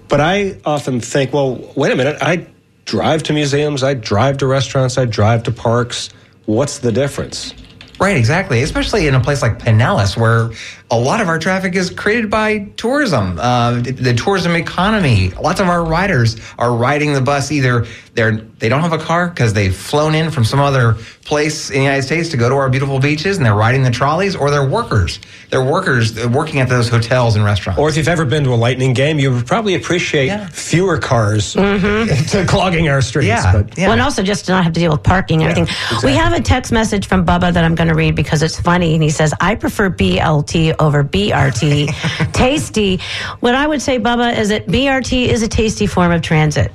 [0.09, 2.47] But I often think, well, wait a minute, I
[2.85, 6.09] drive to museums, I drive to restaurants, I drive to parks.
[6.45, 7.53] What's the difference?
[8.01, 8.63] Right, exactly.
[8.63, 10.49] Especially in a place like Pinellas, where
[10.89, 15.29] a lot of our traffic is created by tourism, uh, the, the tourism economy.
[15.29, 19.29] Lots of our riders are riding the bus either they're they don't have a car
[19.29, 22.55] because they've flown in from some other place in the United States to go to
[22.55, 25.19] our beautiful beaches, and they're riding the trolleys, or they're workers.
[25.49, 27.79] They're workers uh, working at those hotels and restaurants.
[27.79, 30.47] Or if you've ever been to a Lightning game, you would probably appreciate Yeah.
[30.49, 33.27] fewer cars to clogging our streets.
[33.27, 33.85] yeah, But yeah.
[33.85, 35.75] Well, and also just to not have to deal with parking and everything.
[36.03, 38.93] We have a text message from Bubba that I'm going to read because it's funny.
[38.93, 42.31] And he says, I prefer BLT over BRT.
[42.33, 42.99] tasty.
[43.39, 46.71] What I would say, Bubba, is that BRT is a tasty form of transit.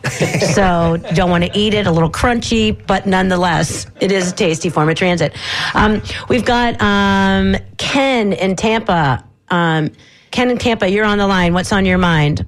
[0.55, 4.69] so don't want to eat it, a little crunchy, but nonetheless, it is a tasty
[4.71, 5.35] form of transit.
[5.75, 9.25] Um, we've got um, Ken in Tampa.
[9.49, 9.91] Um,
[10.31, 11.53] Ken in Tampa, you're on the line.
[11.53, 12.47] What's on your mind?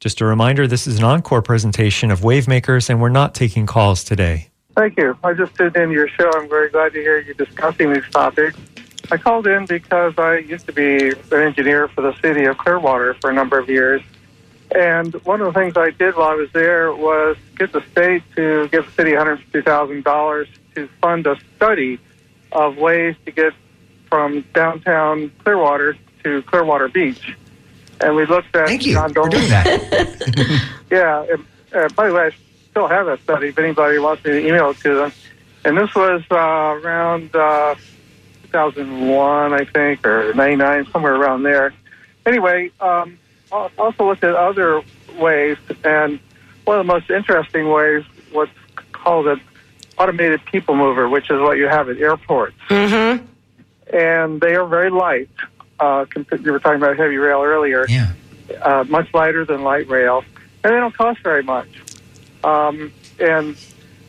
[0.00, 4.04] Just a reminder this is an encore presentation of Wavemakers, and we're not taking calls
[4.04, 4.50] today.
[4.76, 5.16] Thank you.
[5.24, 6.30] I just tuned into your show.
[6.34, 8.58] I'm very glad to hear you discussing these topics.
[9.10, 13.14] I called in because I used to be an engineer for the city of Clearwater
[13.14, 14.02] for a number of years.
[14.74, 18.22] And one of the things I did while I was there was get the state
[18.34, 21.98] to give the city $150,000 to fund a study
[22.52, 23.54] of ways to get
[24.10, 27.34] from downtown Clearwater to Clearwater Beach.
[28.00, 30.68] And we looked at Thank you John for doing that.
[30.90, 31.24] yeah.
[31.30, 32.30] And, uh, by the way, I
[32.76, 35.12] still have that study if anybody wants me to email it to them.
[35.64, 37.74] And this was uh, around uh,
[38.42, 41.72] 2001, I think, or 99, somewhere around there.
[42.26, 43.18] Anyway, um,
[43.50, 44.82] I also looked at other
[45.18, 46.20] ways, and
[46.66, 48.52] one of the most interesting ways, what's
[48.92, 49.40] called an
[49.96, 52.56] automated people mover, which is what you have at airports.
[52.68, 53.24] Mm-hmm.
[53.96, 55.30] And they are very light.
[55.80, 58.12] Uh, you were talking about heavy rail earlier yeah.
[58.60, 60.24] uh, much lighter than light rail,
[60.62, 61.68] and they don't cost very much.
[62.46, 63.56] Um, and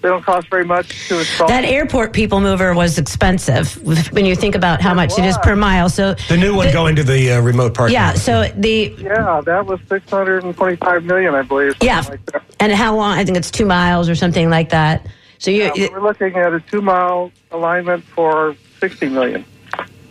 [0.01, 1.47] They don't cost very much to install.
[1.47, 3.73] That airport people mover was expensive
[4.13, 5.89] when you think about how much it is per mile.
[5.89, 7.95] So The new one going to the uh, remote parking.
[7.95, 11.73] yeah, so the yeah, that was 625 million, I believe.
[11.81, 12.19] yeah, like
[12.59, 13.17] and how long?
[13.17, 15.07] I think it's two miles or something like that.
[15.39, 19.45] So you, Yeah, we're looking at a two mile alignment for 60 million.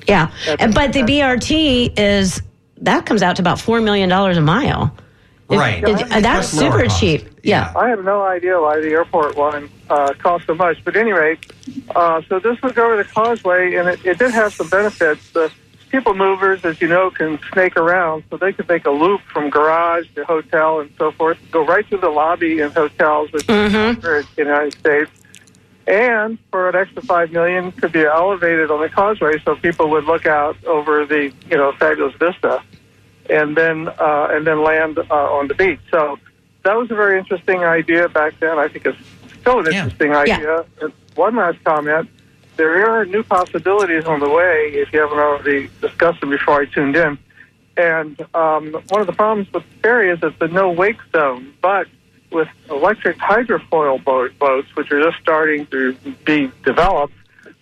[0.09, 2.43] yeah, and but the BRT is
[2.79, 4.95] that comes out to about four million dollars a mile.
[5.49, 5.83] It- Right.
[5.83, 7.01] it- Much that's lower super cost.
[7.01, 7.29] cheap.
[7.43, 7.73] Yeah.
[7.77, 10.79] I have no idea why the airport one uh, cost so much.
[10.85, 11.39] But anyway,
[11.95, 15.31] uh, so this would go over the causeway, and it, it did have some benefits.
[15.31, 15.51] The
[15.91, 19.49] people movers, as you know, can snake around, so they could make a loop from
[19.51, 23.73] garage to hotel and so forth, go right through the lobby in hotels, which is
[23.73, 25.11] here in the United States.
[25.87, 30.05] And for an extra five million, could be elevated on the causeway, so people would
[30.05, 32.61] look out over the you know fabulous vista,
[33.31, 35.81] and then uh, and then land uh, on the beach.
[35.91, 36.19] So
[36.65, 38.59] that was a very interesting idea back then.
[38.59, 38.99] I think it's
[39.41, 39.85] still an Yeah.
[39.85, 40.65] interesting idea.
[40.81, 42.09] And one last comment:
[42.57, 44.71] there are new possibilities on the way.
[44.75, 47.19] If you haven't already discussed them before I tuned in,
[47.77, 51.53] and um, one of the problems with the ferry is it's a no wake zone,
[51.61, 51.87] but
[52.33, 55.93] with electric hydrofoil boat, boats, which are just starting to
[56.25, 57.15] be developed,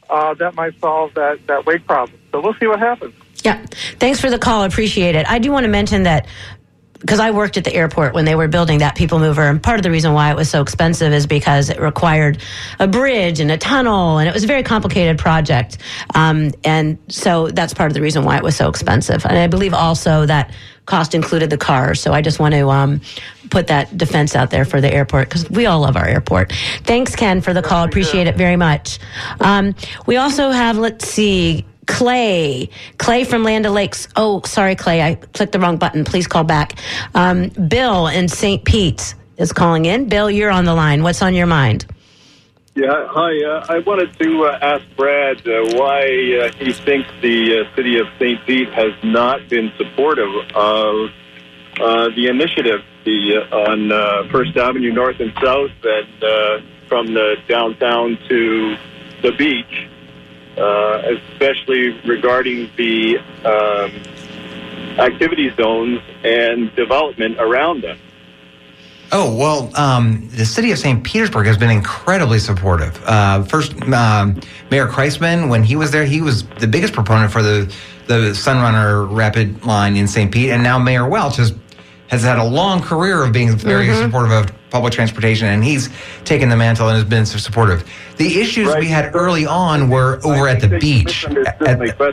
[0.08, 2.18] uh, that might solve that, that wake problem.
[2.32, 3.14] So we'll see what happens.
[3.44, 3.64] Yeah.
[3.98, 4.64] Thanks for the call.
[4.64, 5.28] Appreciate it.
[5.28, 6.26] I do want to mention that
[6.98, 9.78] because I worked at the airport when they were building that people mover, and part
[9.78, 12.38] of the reason why it was so expensive is because it required
[12.78, 15.76] a bridge and a tunnel, and it was a very complicated project.
[16.14, 19.26] Um, and so that's part of the reason why it was so expensive.
[19.26, 20.54] And I believe also that
[20.86, 22.00] cost included the cars.
[22.00, 23.02] So I just want to um,
[23.50, 26.54] put that defense out there for the airport because we all love our airport.
[26.84, 27.84] Thanks, Ken, for the call.
[27.84, 28.98] Appreciate it very much.
[29.40, 29.74] Um,
[30.06, 32.68] we also have, let's see, Clay,
[32.98, 34.08] Clay from Land O'Lakes.
[34.16, 36.04] Oh, sorry, Clay, I clicked the wrong button.
[36.04, 36.74] Please call back.
[37.14, 38.64] Um, Bill in St.
[38.64, 40.08] Pete is calling in.
[40.08, 41.02] Bill, you're on the line.
[41.02, 41.86] What's on your mind?
[42.76, 43.44] Yeah, hi.
[43.44, 46.02] Uh, I wanted to uh, ask Brad uh, why
[46.42, 48.44] uh, he thinks the uh, city of St.
[48.46, 51.10] Pete has not been supportive of
[51.80, 58.76] uh, the initiative the, on First Avenue North and South and from the downtown to
[59.22, 59.88] the beach,
[60.56, 61.02] uh,
[61.32, 63.92] especially regarding the um,
[64.98, 67.98] activity zones and development around them.
[69.12, 71.04] Oh, well, um, the city of St.
[71.04, 73.00] Petersburg has been incredibly supportive.
[73.04, 74.40] Uh, first, um,
[74.70, 77.72] Mayor Kriseman, when he was there, he was the biggest proponent for the,
[78.06, 80.32] the Sunrunner Rapid Line in St.
[80.32, 80.50] Pete.
[80.50, 81.54] And now Mayor Welch has,
[82.08, 85.88] has had a long career of being very supportive of public transportation, and he's
[86.24, 87.88] taken the mantle and has been so supportive.
[88.16, 91.26] The issues we had early on were over at the I think you beach.
[91.26, 92.10] At,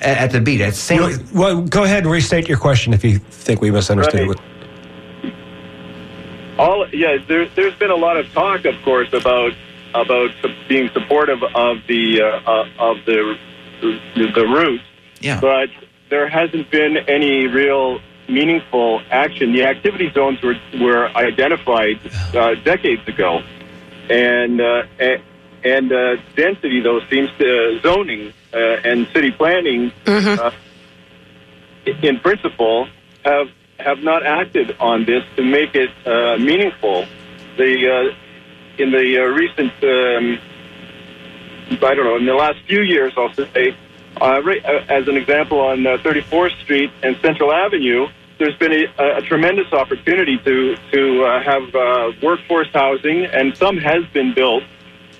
[0.00, 0.60] at, at the beach.
[0.60, 1.00] At St.
[1.00, 4.20] You- well, go ahead and restate your question if you think we misunderstood.
[4.20, 4.28] Right.
[4.28, 4.40] what-
[6.58, 9.52] all yeah there, there's been a lot of talk of course about
[9.94, 10.30] about
[10.68, 13.38] being supportive of the uh, uh, of the
[13.80, 14.80] the route
[15.20, 15.40] Yeah.
[15.40, 15.70] but
[16.10, 19.52] there hasn't been any real meaningful action.
[19.52, 21.98] The activity zones were were identified
[22.34, 23.42] uh, decades ago.
[24.10, 24.82] And uh,
[25.64, 30.50] and uh, density though seems to zoning uh, and city planning uh,
[32.02, 32.88] in principle,
[33.24, 33.48] have
[33.78, 37.06] have not acted on this to make it uh, meaningful.
[37.56, 40.38] The uh, in the uh, recent, um,
[41.82, 43.76] I don't know, in the last few years, I'll say,
[44.20, 48.06] uh, uh, as an example, on uh, 34th Street and Central Avenue,
[48.38, 53.76] there's been a, a tremendous opportunity to to uh, have uh, workforce housing, and some
[53.78, 54.62] has been built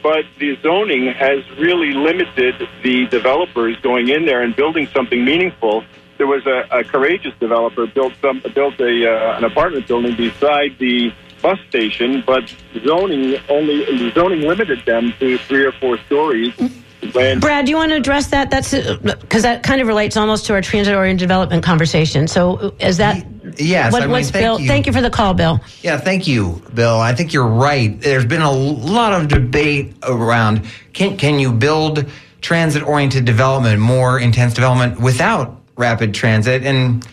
[0.02, 5.84] but the zoning has really limited the developers going in there and building something meaningful.
[6.18, 10.78] There was a, a courageous developer built some built a uh, an apartment building beside
[10.78, 11.12] the
[11.42, 12.52] bus station, but
[12.84, 16.54] zoning only zoning limited them to three or four stories.
[16.56, 16.72] When
[17.12, 18.50] Brad, do you want to address that?
[18.50, 22.26] That's because that kind of relates almost to our transit-oriented development conversation.
[22.26, 23.24] So, uh, is that
[23.56, 24.60] Yes, What, I mean, what's thank Bill?
[24.60, 24.68] you.
[24.68, 25.60] Thank you for the call, Bill.
[25.82, 26.98] Yeah, thank you, Bill.
[27.00, 27.98] I think you're right.
[28.00, 32.06] There's been a lot of debate around can can you build
[32.40, 36.64] transit oriented development, more intense development without rapid transit?
[36.64, 37.06] And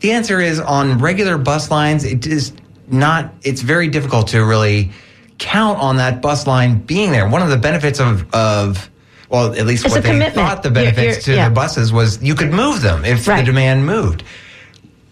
[0.00, 2.52] the answer is on regular bus lines, it is
[2.88, 4.92] not it's very difficult to really
[5.38, 7.28] count on that bus line being there.
[7.28, 8.90] One of the benefits of of
[9.28, 10.34] well, at least It's what they commitment.
[10.34, 11.48] thought the You're- benefits you're- to yeah.
[11.48, 13.38] the buses was you could move them if Right.
[13.38, 14.22] the demand moved.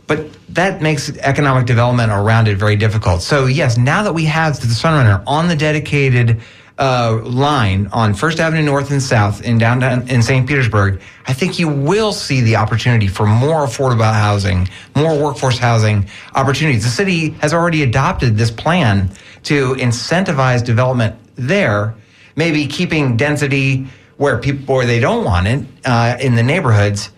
[0.07, 3.23] But that makes economic development around it very difficult.
[3.23, 6.41] So yes, now that we have the Sunrunner on the dedicated
[6.77, 10.45] uh, line on First Avenue North and South in downtown in St.
[10.45, 16.07] Petersburg, I think you will see the opportunity for more affordable housing, more workforce housing
[16.35, 16.83] opportunities.
[16.83, 19.09] The city has already adopted this plan
[19.45, 21.95] to incentivize development there,
[22.35, 23.87] maybe keeping density
[24.17, 27.11] where people where they don't want it uh, in the neighborhoods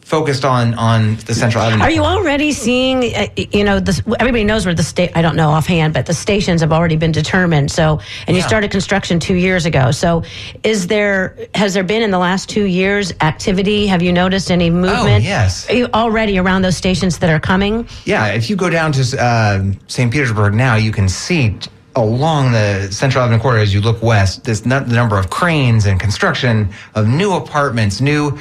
[0.00, 4.44] focused on on the central avenue Are you already seeing, uh, you know, this, everybody
[4.44, 7.70] knows where the state, I don't know offhand, but the stations have already been determined.
[7.70, 8.46] So, and you Yeah.
[8.46, 9.92] started construction two years ago.
[9.92, 10.22] So
[10.62, 13.86] is there, has there been in the last two years activity?
[13.86, 15.24] Have you noticed any movement?
[15.24, 15.66] Oh, yes.
[15.70, 17.88] You already around those stations that are coming?
[18.04, 20.12] Yeah, if you go down to uh, St.
[20.12, 21.56] Petersburg now, you can see
[21.96, 25.86] along the Central Avenue corridor as you look west, this nu- the number of cranes
[25.86, 28.38] and construction of new apartments, new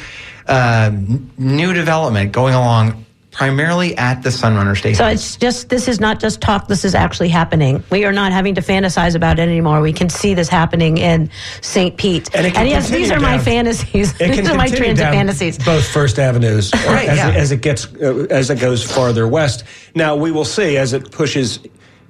[0.47, 4.97] uh, n- new development going along primarily at the Sunrunner station.
[4.97, 7.83] So it's just, this is not just talk, this is actually happening.
[7.89, 9.81] We are not having to fantasize about it anymore.
[9.81, 11.31] We can see this happening in
[11.61, 11.97] St.
[11.97, 12.29] Pete.
[12.35, 14.13] And it can yes, these continue are my fantasies.
[14.13, 15.57] These are my continue transit down fantasies.
[15.57, 17.29] Both First Avenues Right, as, yeah.
[17.29, 19.63] it, as it gets uh, as it goes farther west.
[19.95, 21.57] Now we will see as it pushes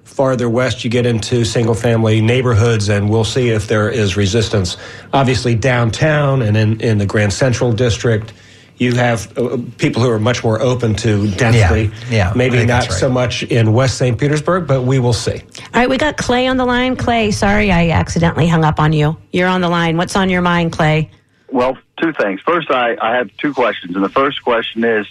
[0.04, 0.84] farther west.
[0.84, 4.78] You get into single family neighborhoods, and we'll see if there is resistance.
[5.12, 8.34] Obviously, downtown and in, in the Grand Central District.
[8.78, 11.94] You have uh, people who are much more open to density.
[12.10, 12.92] Yeah, yeah, Maybe not right.
[12.92, 14.20] so much in West St.
[14.20, 15.42] Petersburg, but we will see.
[15.42, 16.96] All right, we got Clay on the line.
[16.96, 19.16] Clay, sorry I accidentally hung up on you.
[19.32, 19.96] You're on the line.
[19.96, 21.12] What's on your mind, Clay?
[21.52, 22.42] Well, two things.
[22.42, 25.06] First, I, I have two questions, and the first question is: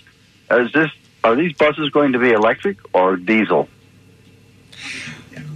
[0.51, 0.91] Is this
[1.25, 3.69] are these buses going to be electric or diesel?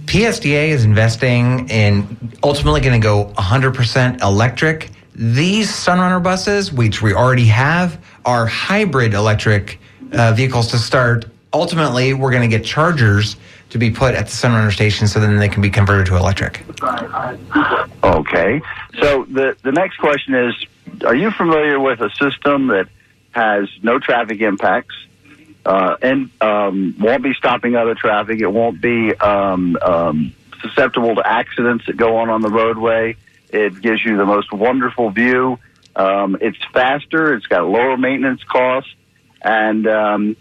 [0.07, 4.89] PSTA is investing in ultimately going to go 100% electric.
[5.13, 9.79] These Sunrunner buses, which we already have, are hybrid electric
[10.13, 11.25] uh, vehicles to start.
[11.53, 13.35] Ultimately, we're going to get chargers
[13.69, 16.63] to be put at the Sunrunner station so then they can be converted to electric.
[18.03, 18.61] Okay.
[19.01, 20.53] So the the next question is:
[21.05, 22.87] Are you familiar with a system that
[23.31, 24.95] has no traffic impacts
[25.67, 28.39] uh, and um, won't be stopping other traffic?
[28.39, 33.15] It won't be um, um, susceptible to accidents that go on on the roadway.
[33.49, 35.59] It gives you the most wonderful view.
[35.95, 37.33] Um, it's faster.
[37.33, 38.89] It's got lower maintenance costs.
[39.41, 40.35] And um,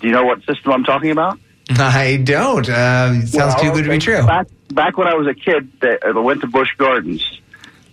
[0.00, 1.38] do you know what system I'm talking about?
[1.70, 2.68] I don't.
[2.68, 4.24] Uh, it sounds Well, too good to be true.
[4.26, 7.40] Back, back when I was a kid, they, I went to Busch Gardens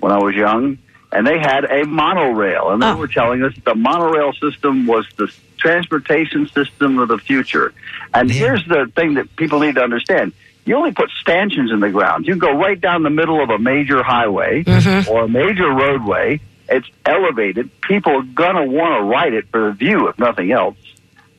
[0.01, 0.77] when I was young,
[1.11, 2.97] and they had a monorail, and they Oh.
[2.97, 5.31] were telling us the monorail system was the
[5.61, 7.73] transportation system of the future.
[8.13, 8.39] And Yeah.
[8.39, 10.33] here's the thing that people need to understand.
[10.65, 12.27] You only put stanchions in the ground.
[12.27, 15.09] You go right down the middle of a major highway mm-hmm.
[15.09, 16.39] or a major roadway.
[16.69, 17.69] It's elevated.
[17.81, 20.77] People are going to want to ride it for the view, if nothing else.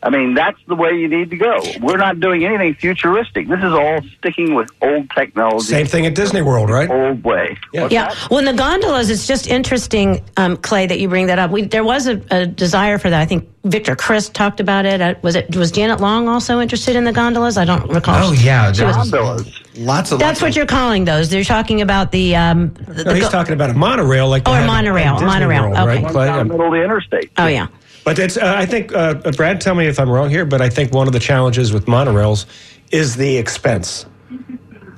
[0.05, 1.61] I mean, that's the way you need to go.
[1.80, 3.48] We're not doing anything futuristic.
[3.48, 5.64] This is all sticking with old technology.
[5.66, 6.90] Same thing at Disney World, right?
[6.90, 7.57] Old way.
[7.72, 7.82] Yeah.
[7.82, 8.09] What's Yeah.
[8.09, 8.28] that?
[8.30, 11.53] Well, in the gondolas, it's just interesting, um, Clay, that you bring that up.
[11.53, 13.20] We, there was a, a desire for that.
[13.20, 15.00] I think Victor Crist talked about it.
[15.00, 17.57] Uh, Was it was Janet Long also interested in the gondolas?
[17.57, 18.30] I don't recall.
[18.30, 18.72] Oh, yeah.
[18.72, 19.61] She there was- was Gondolas.
[19.76, 21.28] lots of That's what you're calling those.
[21.30, 22.34] They're talking about the.
[22.34, 25.14] Um, the, No, the he's go- talking about a monorail, like they Oh, a monorail,
[25.14, 25.86] at monorail, World, okay.
[25.86, 26.26] right, One Clay?
[26.26, 27.30] down the middle of the interstate.
[27.38, 27.68] oh yeah.
[28.05, 30.68] But it's, uh, I think, uh, Brad, tell me if I'm wrong here, but I
[30.68, 32.46] think one of the challenges with monorails
[32.90, 34.07] is the expense.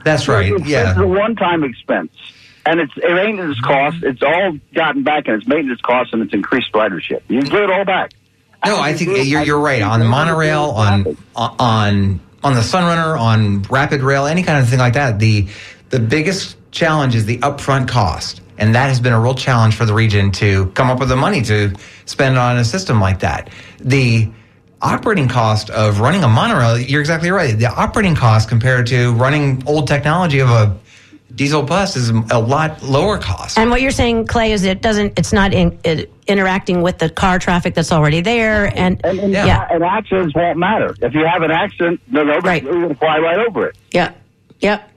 [0.05, 0.52] That's right.
[0.52, 0.90] It's, Yeah.
[0.90, 2.12] it's a one-time expense,
[2.66, 4.00] and it's it maintenance costs.
[4.02, 7.20] It's all gotten back, and it's maintenance costs, and it's increased ridership.
[7.28, 8.11] You get it all back.
[8.64, 13.62] No, I think you're you're right on the monorail, on on on the Sunrunner, on
[13.62, 15.18] Rapid Rail, any kind of thing like that.
[15.18, 15.46] The
[15.90, 19.84] the biggest challenge is the upfront cost, and that has been a real challenge for
[19.84, 21.74] the region to come up with the money to
[22.07, 23.50] spend on a system like that.
[23.80, 24.30] The
[24.82, 27.59] operating cost of running a monorail, you're exactly right.
[27.59, 30.76] The operating cost compared to running old technology of a
[31.34, 33.59] diesel bus is a lot lower cost.
[33.59, 35.18] And what you're saying, Clay, is it doesn't.
[35.18, 39.32] It's not in, it, interacting with the car traffic that's already there, and, And, and,
[39.32, 40.94] yeah, and accidents won't matter.
[41.02, 42.62] If you have an accident, no, no, Right.
[42.62, 43.76] you're going to fly right over it.
[43.90, 44.12] yeah,
[44.61, 44.88] yep.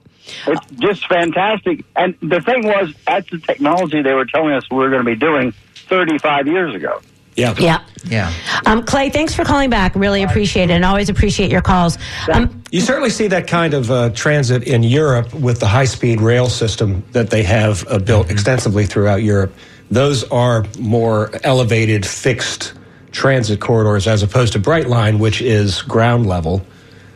[0.48, 1.84] It's just fantastic.
[1.96, 5.10] And the thing was, that's the technology they were telling us we were going to
[5.12, 7.02] be doing 35 years ago.
[7.36, 7.54] Yeah.
[7.60, 7.84] Yeah.
[8.06, 8.34] yeah.
[8.66, 9.94] Um, Clay, thanks for calling back.
[9.96, 12.00] Really appreciate it, and always appreciate your calls.
[12.34, 16.20] Um, You certainly see that kind of uh, transit in Europe with the high speed
[16.20, 19.54] rail system that they have uh, built extensively throughout Europe.
[19.92, 22.74] Those are more elevated, fixed
[23.12, 26.66] transit corridors as opposed to Brightline, which is ground level.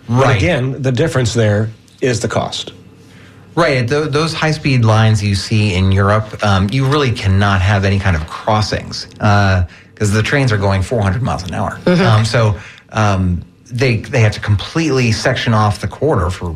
[0.08, 0.38] But Right.
[0.38, 2.74] again, the difference there is the cost.
[3.56, 3.88] Right.
[3.88, 8.00] Th- those high speed lines you see in Europe, um, you really cannot have any
[8.00, 11.80] kind of crossings because the trains are going 400 miles an hour.
[11.86, 12.60] Um, so
[12.92, 16.56] um, they they have to completely section off the corridor for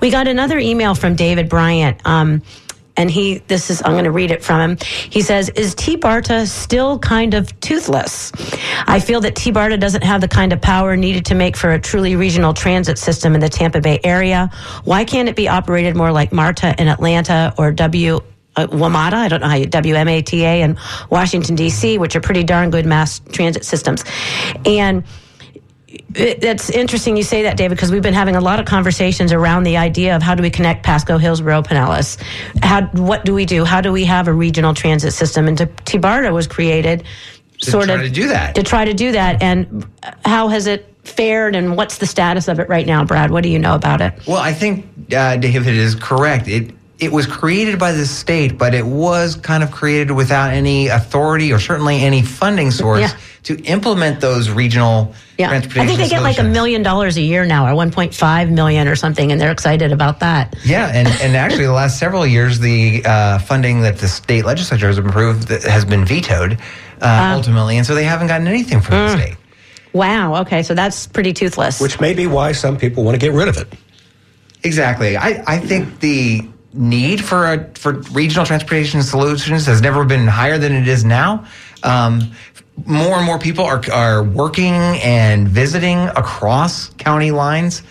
[0.00, 2.06] We got another email from David Bryant.
[2.06, 2.42] Um,
[2.96, 4.78] and he, this is, I'm going to read it from him.
[5.10, 8.32] He says, Is TBARTA still kind of toothless?
[8.86, 11.80] I feel that TBARTA doesn't have the kind of power needed to make for a
[11.80, 14.50] truly regional transit system in the Tampa Bay area.
[14.84, 18.20] Why can't it be operated more like MARTA in Atlanta or W
[18.56, 20.78] uh, WMATA, I don't know how you, WMATA and
[21.10, 24.04] Washington, D.C., which are pretty darn good mass transit systems.
[24.66, 25.04] And
[26.14, 29.64] it's interesting you say that, David, because we've been having a lot of conversations around
[29.64, 32.22] the idea of how do we connect Pasco, Hillsborough, Pinellas.
[32.62, 33.64] How, what do we do?
[33.64, 35.48] How do we have a regional transit system?
[35.48, 37.04] And TBARTA was created
[37.60, 38.54] to sort try of to do that.
[38.54, 39.42] To try to do that.
[39.42, 39.86] And
[40.24, 43.30] how has it fared and what's the status of it right now, Brad?
[43.30, 44.14] What do you know about it?
[44.26, 46.48] Well, I think uh, David is correct.
[46.48, 50.86] It it was created by the state, but it was kind of created without any
[50.86, 53.16] authority or certainly any funding source Yeah.
[53.42, 57.20] to implement those regional Yeah, transportation I think they get like a million dollars a
[57.20, 60.54] year now, or 1.5 million or something, and they're excited about that.
[60.64, 64.86] Yeah, and, and actually, the last several years, the uh, funding that the state legislature
[64.86, 66.58] has approved has been vetoed
[67.00, 69.36] uh, ultimately, and so they haven't gotten anything from the state.
[69.92, 70.36] Wow.
[70.42, 71.80] Okay, so that's pretty toothless.
[71.80, 73.66] Which may be why some people want to get rid of it.
[74.62, 75.16] Exactly.
[75.16, 76.42] I, I think the
[76.72, 81.46] need for a, for regional transportation solutions has never been higher than it is now.
[81.82, 82.32] Um,
[82.86, 87.82] more and more people are are working and visiting across county lines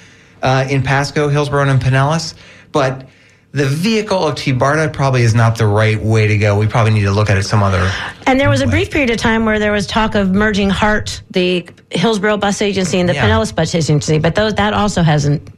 [0.41, 2.33] uh, in Pasco, Hillsborough, and Pinellas,
[2.71, 3.07] but.
[3.53, 6.57] The vehicle of T-BARTA probably is not the right way to go.
[6.57, 7.91] We probably need to look at it some other.
[8.25, 11.21] And there was a brief period of time where there was talk of merging Hart,
[11.31, 13.27] the Hillsborough Bus Agency, and the Yeah.
[13.27, 15.49] Pinellas Bus Agency, but those that also hasn't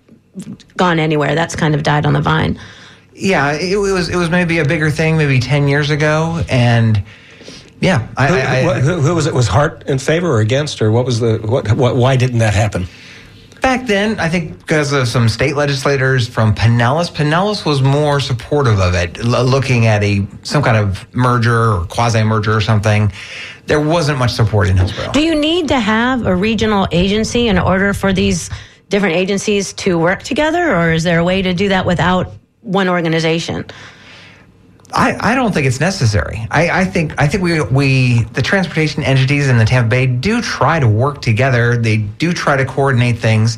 [0.76, 1.36] gone anywhere.
[1.36, 2.60] That's kind of died on the vine.
[3.24, 7.02] Yeah, it, it was it was maybe a bigger thing, maybe ten years ago, and
[7.80, 9.34] yeah, I, Who, I, I, what- who, who was it?
[9.34, 11.72] Was Hart in favor or against, or what was the what?
[11.72, 12.86] what why didn't that happen?
[13.62, 18.78] Back then, I think because of some state legislators from Pinellas, Pinellas was more supportive
[18.78, 23.10] of it, l- looking at a some kind of merger or quasi merger or something.
[23.68, 25.14] There wasn't much support in Hillsborough.
[25.14, 28.50] Do you need to have a regional agency in order for these
[28.90, 32.34] different agencies to work together, or is there a way to do that without
[32.64, 33.66] one organization?
[34.94, 36.48] I, I don't think it's necessary.
[36.52, 40.42] I, I think I think we we the transportation entities in the Tampa Bay do
[40.42, 41.78] try to work together.
[41.78, 43.58] They do try to coordinate things.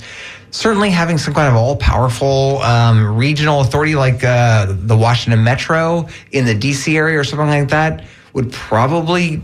[0.52, 6.08] Certainly, having some kind of all powerful um, regional authority like uh, the Washington Metro
[6.32, 6.96] in the D.C.
[6.96, 9.42] area or something like that would probably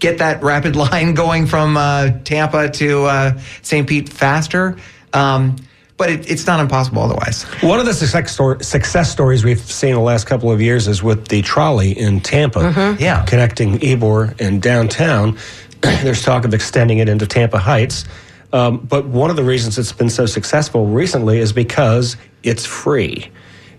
[0.00, 3.88] get that rapid line going from uh, Tampa to uh, St.
[3.88, 4.76] Pete faster.
[5.12, 5.56] Um,
[5.98, 7.42] but it, it's not impossible otherwise.
[7.60, 11.02] One of the success, stor- success stories we've seen the last couple of years is
[11.02, 13.24] with the trolley in Tampa, Yeah.
[13.26, 15.36] connecting Ybor and downtown.
[15.82, 18.04] There's talk of extending it into Tampa Heights.
[18.52, 23.30] Um, but one of the reasons it's been so successful recently is because it's free.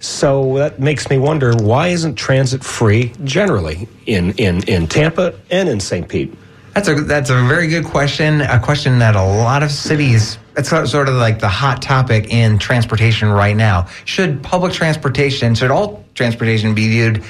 [0.01, 5.67] So that makes me wonder why isn't transit free generally in, in, in Tampa and
[5.67, 6.07] in St.
[6.07, 6.33] Pete?
[6.73, 8.41] That's a that's a very good question.
[8.41, 10.37] A question that a lot of cities.
[10.57, 13.87] It's sort sort of like the hot topic in transportation right now.
[14.05, 17.23] Should public transportation, should all transportation be viewed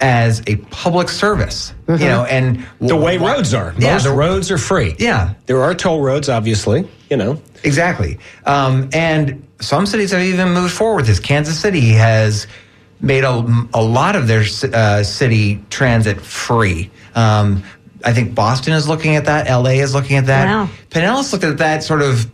[0.00, 1.74] as a public service?
[1.88, 3.74] You know, and The way wh- roads are.
[3.78, 4.94] Yeah, Most the- roads are free.
[4.98, 5.34] Yeah.
[5.46, 7.40] There are toll roads, obviously, you know.
[7.64, 8.18] Exactly.
[8.46, 11.20] Um, and some cities have even moved forward with this.
[11.20, 12.46] Kansas City has
[13.02, 16.90] made a, a lot of their uh, city transit free.
[17.14, 17.62] Um,
[18.04, 19.48] I think Boston is looking at that.
[19.48, 20.46] LA is looking at that.
[20.46, 20.68] Wow.
[20.90, 22.30] Pinellas looked at that sort of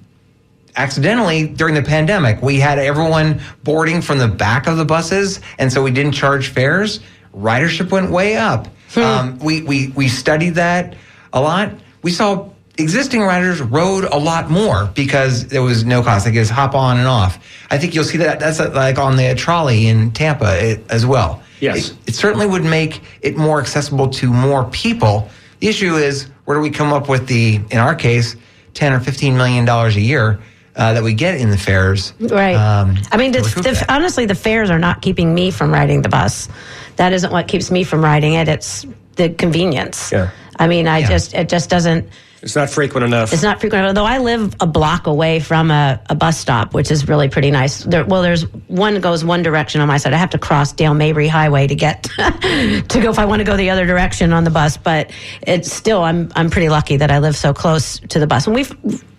[0.77, 2.43] accidentally during the pandemic.
[2.43, 6.49] We had everyone boarding from the back of the buses, and so we didn't charge
[6.49, 7.01] fares.
[7.35, 8.69] Ridership went way up.
[8.97, 10.97] Um, we, we, we studied that
[11.33, 11.73] a lot.
[12.03, 12.49] We saw
[12.79, 16.25] existing riders rode a lot more because there was no cost.
[16.25, 17.39] They could just hop on and off.
[17.71, 21.05] I think you'll see that that's uh, like on the trolley in Tampa eh, as
[21.05, 21.43] well.
[21.61, 21.91] Yes.
[21.91, 25.29] It, it certainly would make it more accessible to more people.
[25.67, 28.37] The issue is where do we come up with the, in our case,
[28.75, 30.39] 10 or 15 million dollars a year
[30.77, 32.13] uh, that we get in the fares.
[32.21, 32.55] Right.
[32.55, 33.91] um, I mean, to the, recoup the, that.
[33.91, 36.49] honestly, the fares are not keeping me from riding the bus.
[36.97, 38.47] that isn't what keeps me from riding it.
[38.47, 38.87] It's
[39.17, 40.13] the convenience.
[40.13, 40.31] Yeah.
[40.57, 41.09] I mean, I Yeah.
[41.09, 42.09] just it just doesn't.
[42.47, 43.33] It's not frequent enough.
[43.33, 43.89] It's not frequent, enough.
[43.97, 47.51] although I live a block away from a, a bus stop, which is really pretty
[47.51, 47.83] nice.
[47.83, 50.13] There, well, there's one goes one direction on my side.
[50.13, 53.45] I have to cross Dale Mabry Highway to get to go if I want to
[53.45, 54.77] go the other direction on the bus.
[54.77, 55.11] But
[55.45, 58.47] it's still, I'm I'm pretty lucky that I live so close to the bus.
[58.47, 58.73] And we've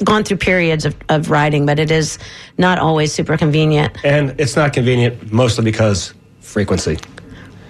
[0.06, 2.20] gone through periods of, of riding, but it is
[2.58, 3.94] not always super convenient.
[4.06, 6.98] and it's not convenient mostly because frequency.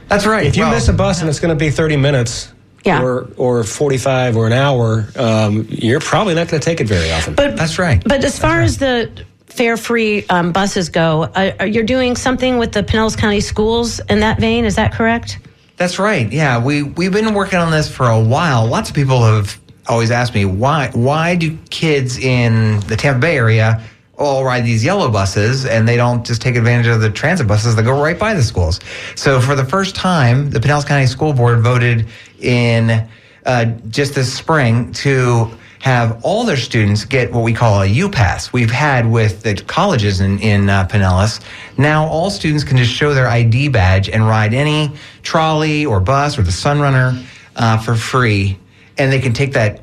[0.08, 0.46] That's right.
[0.46, 2.54] If you Well, miss a bus and it's going to be 30 minutes
[2.88, 3.04] Yeah.
[3.04, 7.12] or, or 45 or an hour, um, you're probably not going to take it very
[7.12, 7.36] often.
[7.36, 8.02] But That's right.
[8.04, 12.72] But as far as the fare-free um, buses go, uh, are you're doing something with
[12.72, 14.66] the Pinellas County schools in that vein.
[14.66, 15.40] Is that correct?
[15.78, 16.32] That's right.
[16.32, 18.66] Yeah, we we've been working on this for a while.
[18.66, 23.38] Lots of people have always asked me why why do kids in the Tampa Bay
[23.38, 23.84] area
[24.18, 27.76] all ride these yellow buses and they don't just take advantage of the transit buses
[27.76, 28.80] that go right by the schools.
[29.16, 32.08] So for the first time, the Pinellas County School Board voted
[32.40, 33.08] in
[33.46, 38.10] uh, just this spring to have all their students get what we call a U
[38.10, 38.52] Pass.
[38.52, 41.40] We've had with the colleges in, in uh, Pinellas.
[41.78, 44.92] Now all students can just show their ID badge and ride any
[45.22, 47.24] trolley or bus or the Sunrunner
[47.56, 48.58] uh, for free.
[48.98, 49.82] And they can take that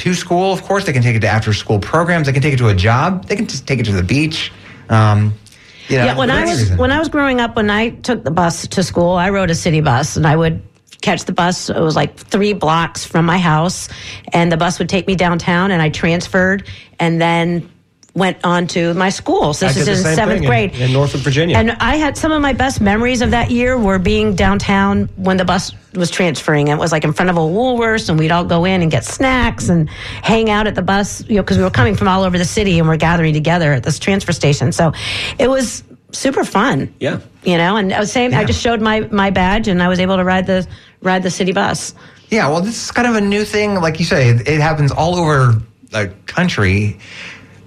[0.00, 0.86] to school, of course.
[0.86, 2.26] They can take it to after school programs.
[2.26, 3.26] They can take it to a job.
[3.26, 4.50] They can just take it to the beach.
[4.88, 5.34] Um,
[5.88, 6.78] you know, yeah, when I was reason.
[6.78, 9.54] when I was growing up, when I took the bus to school, I rode a
[9.54, 10.62] city bus, and I would
[11.02, 11.68] catch the bus.
[11.68, 13.88] It was like three blocks from my house,
[14.32, 16.66] and the bus would take me downtown, and I transferred,
[16.98, 17.68] and then
[18.14, 19.54] went on to my school.
[19.54, 21.56] So this is in seventh thing in- grade in Norfolk, Virginia.
[21.56, 25.36] And I had some of my best memories of that year were being downtown when
[25.36, 26.68] the bus was transferring.
[26.68, 29.04] It was like in front of a Woolworths, and we'd all go in and get
[29.04, 29.88] snacks and
[30.22, 32.44] hang out at the bus, you know, because we were coming from all over the
[32.44, 34.72] city and we're gathering together at this transfer station.
[34.72, 34.92] So
[35.38, 36.92] it was super fun.
[36.98, 37.20] Yeah.
[37.44, 40.00] You know, and I was saying, I just showed my my badge and I was
[40.00, 40.66] able to ride the
[41.02, 41.94] ride the city bus.
[42.28, 43.74] Yeah, well, this is kind of a new thing.
[43.76, 46.98] Like you say, it, it happens all over the country.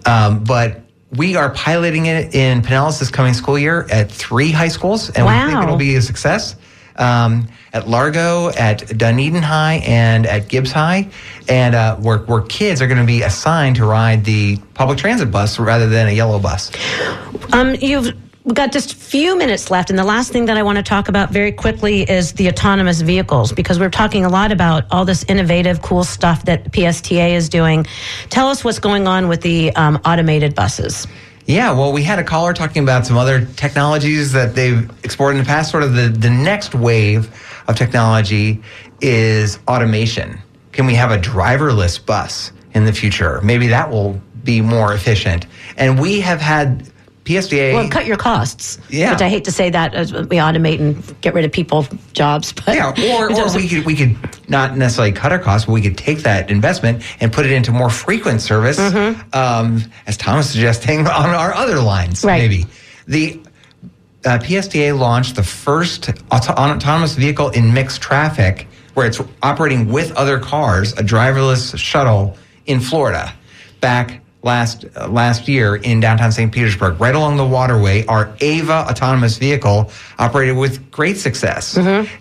[0.06, 0.82] Um, but
[1.12, 5.26] we are piloting it in Pinellas this coming school year at three high schools, and
[5.26, 6.56] we think it'll be a success.
[6.96, 11.10] Um, at Largo, at Dunedin High, and at Gibbs High,
[11.50, 15.32] and uh, where, where kids are going to be assigned to ride the public transit
[15.32, 16.72] bus rather than a yellow bus.
[17.52, 18.14] Um, you've
[18.52, 21.08] got just a few minutes left, and the last thing that I want to talk
[21.08, 25.24] about very quickly is the autonomous vehicles because we're talking a lot about all this
[25.30, 27.86] innovative, cool stuff that PSTA is doing.
[28.30, 31.08] Tell us what's going on with the um, automated buses.
[31.46, 35.42] Yeah, well, we had a caller talking about some other technologies that they've explored in
[35.42, 35.72] the past.
[35.72, 37.34] Sort of the, the next wave
[37.68, 38.62] of technology
[39.02, 40.40] is automation.
[40.72, 43.40] Can we have a driverless bus in the future?
[43.42, 45.46] Maybe that will be more efficient.
[45.78, 46.90] And we have had
[47.26, 47.74] PSTA.
[47.74, 48.80] Well, cut your costs.
[48.90, 49.12] Yeah.
[49.12, 52.52] Which I hate to say that as we automate and get rid of people jobs,
[52.52, 54.18] but yeah, or, or we could we could
[54.50, 57.72] not necessarily cut our costs, but we could take that investment and put it into
[57.72, 58.78] more frequent service,
[59.34, 62.26] um, as Tom was suggesting on our other lines.
[62.26, 62.42] Right.
[62.42, 62.66] Maybe
[63.08, 63.40] the
[64.26, 70.12] uh, PSTA launched the first auto- autonomous vehicle in mixed traffic, where it's operating with
[70.14, 73.34] other cars, a driverless shuttle in Florida,
[73.80, 76.52] back last uh, last year in downtown St.
[76.52, 78.06] Petersburg, right along the waterway.
[78.06, 79.90] Our Ava autonomous vehicle
[80.20, 81.74] operated with great success.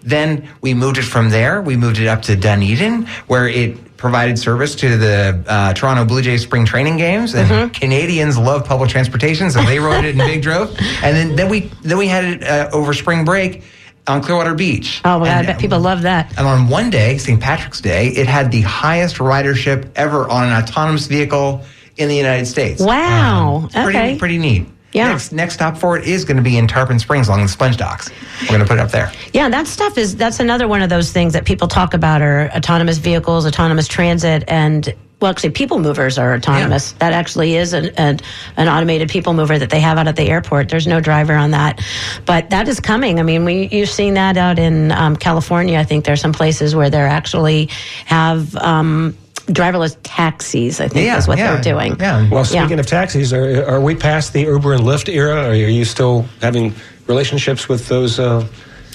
[0.02, 1.60] Then we moved it from there.
[1.60, 6.22] We moved it up to Dunedin, where it provided service to the uh, Toronto Blue
[6.22, 7.34] Jays spring training games.
[7.34, 10.70] And Canadians love public transportation, so they rode it in Big Drove.
[11.02, 13.62] And then, then we then we had it uh, over spring break
[14.08, 15.00] on Clearwater Beach.
[15.04, 16.36] Oh, my God, I bet people love that.
[16.36, 17.40] and on one day, St.
[17.40, 21.62] Patrick's Day, it had the highest ridership ever on an autonomous vehicle
[21.96, 22.80] in the United States.
[22.82, 23.68] Wow.
[23.72, 24.16] Pretty, Okay.
[24.18, 24.66] pretty neat.
[24.92, 25.08] Yeah.
[25.08, 27.78] Next, next stop for it is going to be in Tarpon Springs along the sponge
[27.78, 28.10] docks.
[28.42, 29.10] We're going to put it up there.
[29.32, 32.50] Yeah, that stuff is that's another one of those things that people talk about are
[32.54, 36.92] autonomous vehicles, autonomous transit, and well, actually, people movers are autonomous.
[36.98, 38.18] That actually is an, an
[38.56, 40.68] an automated people mover that they have out at the airport.
[40.68, 41.80] There's no driver on that,
[42.26, 43.20] but that is coming.
[43.20, 45.78] I mean, we you've seen that out in um, California.
[45.78, 47.66] I think there's some places where they're actually
[48.04, 48.54] have.
[48.56, 49.16] Um,
[49.46, 51.96] Driverless taxis, I think, Yeah, is what yeah, they're doing.
[51.98, 52.28] yeah.
[52.30, 55.48] Well, speaking of taxis, are, are we past the Uber and Lyft era?
[55.48, 56.74] Are you still having
[57.08, 58.46] relationships with those uh,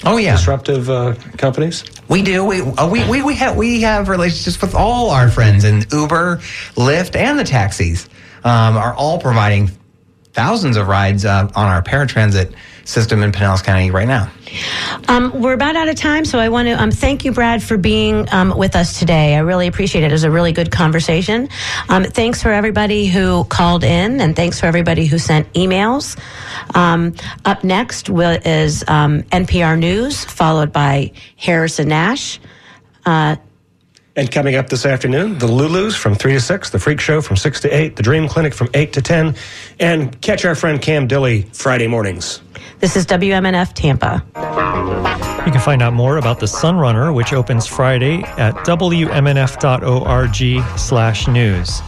[0.04, 1.84] Oh yeah, disruptive uh, companies?
[2.08, 2.44] we do.
[2.44, 6.38] We, uh, we we we have we have relationships with all our friends, and Uber,
[6.76, 8.08] Lyft, and the taxis
[8.44, 9.70] um, are all providing
[10.32, 12.54] thousands of rides uh, on our paratransit
[12.88, 14.30] system in Pinellas County right now.
[15.08, 17.76] Um, we're about out of time, so I want to um, thank you, Brad, for
[17.76, 19.36] being um, with us today.
[19.36, 20.08] I really appreciate it.
[20.08, 21.48] It was a really good conversation.
[21.90, 26.18] Um, thanks for everybody who called in, and thanks for everybody who sent emails.
[26.74, 27.14] Um,
[27.44, 32.40] up next will, is um, NPR News, followed by Harrison Nash.
[33.04, 33.36] Uh,
[34.16, 37.36] and coming up this afternoon, the Lulus from 3 to 6, the Freak Show from
[37.36, 39.36] 6 to 8, the Dream Clinic from 8 to 10,
[39.78, 42.40] and catch our friend Cam Dilly Friday mornings.
[42.80, 44.22] This is WMNF Tampa.
[45.44, 50.36] You can find out more about the Sunrunner, which opens Friday at wmnf.org
[50.78, 51.80] slash news.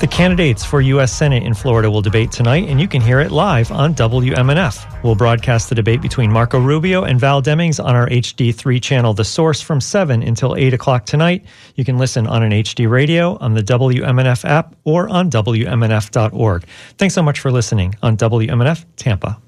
[0.00, 1.12] The candidates for U.S.
[1.12, 5.04] Senate in Florida will debate tonight, and you can hear it live on WMNF.
[5.04, 9.24] We'll broadcast the debate between Marco Rubio and Val Demings on our HD3 channel, The
[9.24, 11.44] Source, from 7 until 8 o'clock tonight.
[11.76, 16.64] You can listen on an HD radio, on the WMNF app, or on WMNF.org.
[16.98, 19.40] Thanks so much for listening on WMNF Tampa.